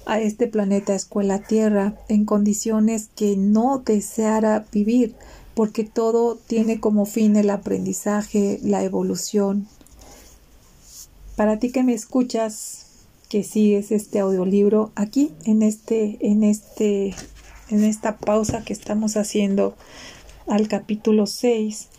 [0.06, 5.16] a este planeta escuela Tierra, en condiciones que no deseara vivir,
[5.60, 9.68] porque todo tiene como fin el aprendizaje, la evolución.
[11.36, 12.86] Para ti que me escuchas,
[13.28, 17.14] que sigues este audiolibro, aquí en este, en este,
[17.70, 19.76] en esta pausa que estamos haciendo
[20.48, 21.90] al capítulo 6,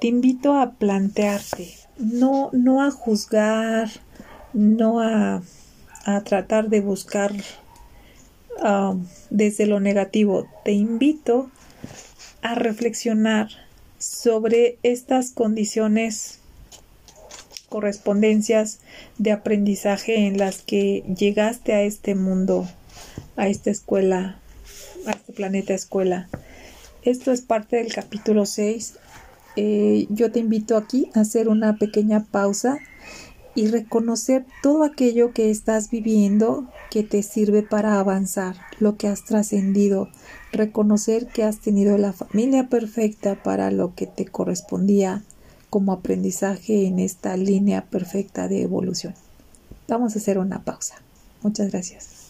[0.00, 3.90] te invito a plantearte no, no a juzgar,
[4.54, 5.42] no a,
[6.06, 7.34] a tratar de buscar
[8.64, 10.46] um, desde lo negativo.
[10.64, 11.50] Te invito
[12.42, 13.48] a reflexionar
[13.98, 16.40] sobre estas condiciones,
[17.68, 18.80] correspondencias
[19.18, 22.68] de aprendizaje en las que llegaste a este mundo,
[23.36, 24.38] a esta escuela,
[25.06, 26.28] a este planeta escuela.
[27.02, 28.98] Esto es parte del capítulo 6
[29.56, 32.78] eh, yo te invito aquí a hacer una pequeña pausa
[33.54, 39.24] y reconocer todo aquello que estás viviendo que te sirve para avanzar, lo que has
[39.24, 40.08] trascendido,
[40.52, 45.22] reconocer que has tenido la familia perfecta para lo que te correspondía
[45.70, 49.14] como aprendizaje en esta línea perfecta de evolución.
[49.88, 50.96] Vamos a hacer una pausa.
[51.42, 52.21] Muchas gracias.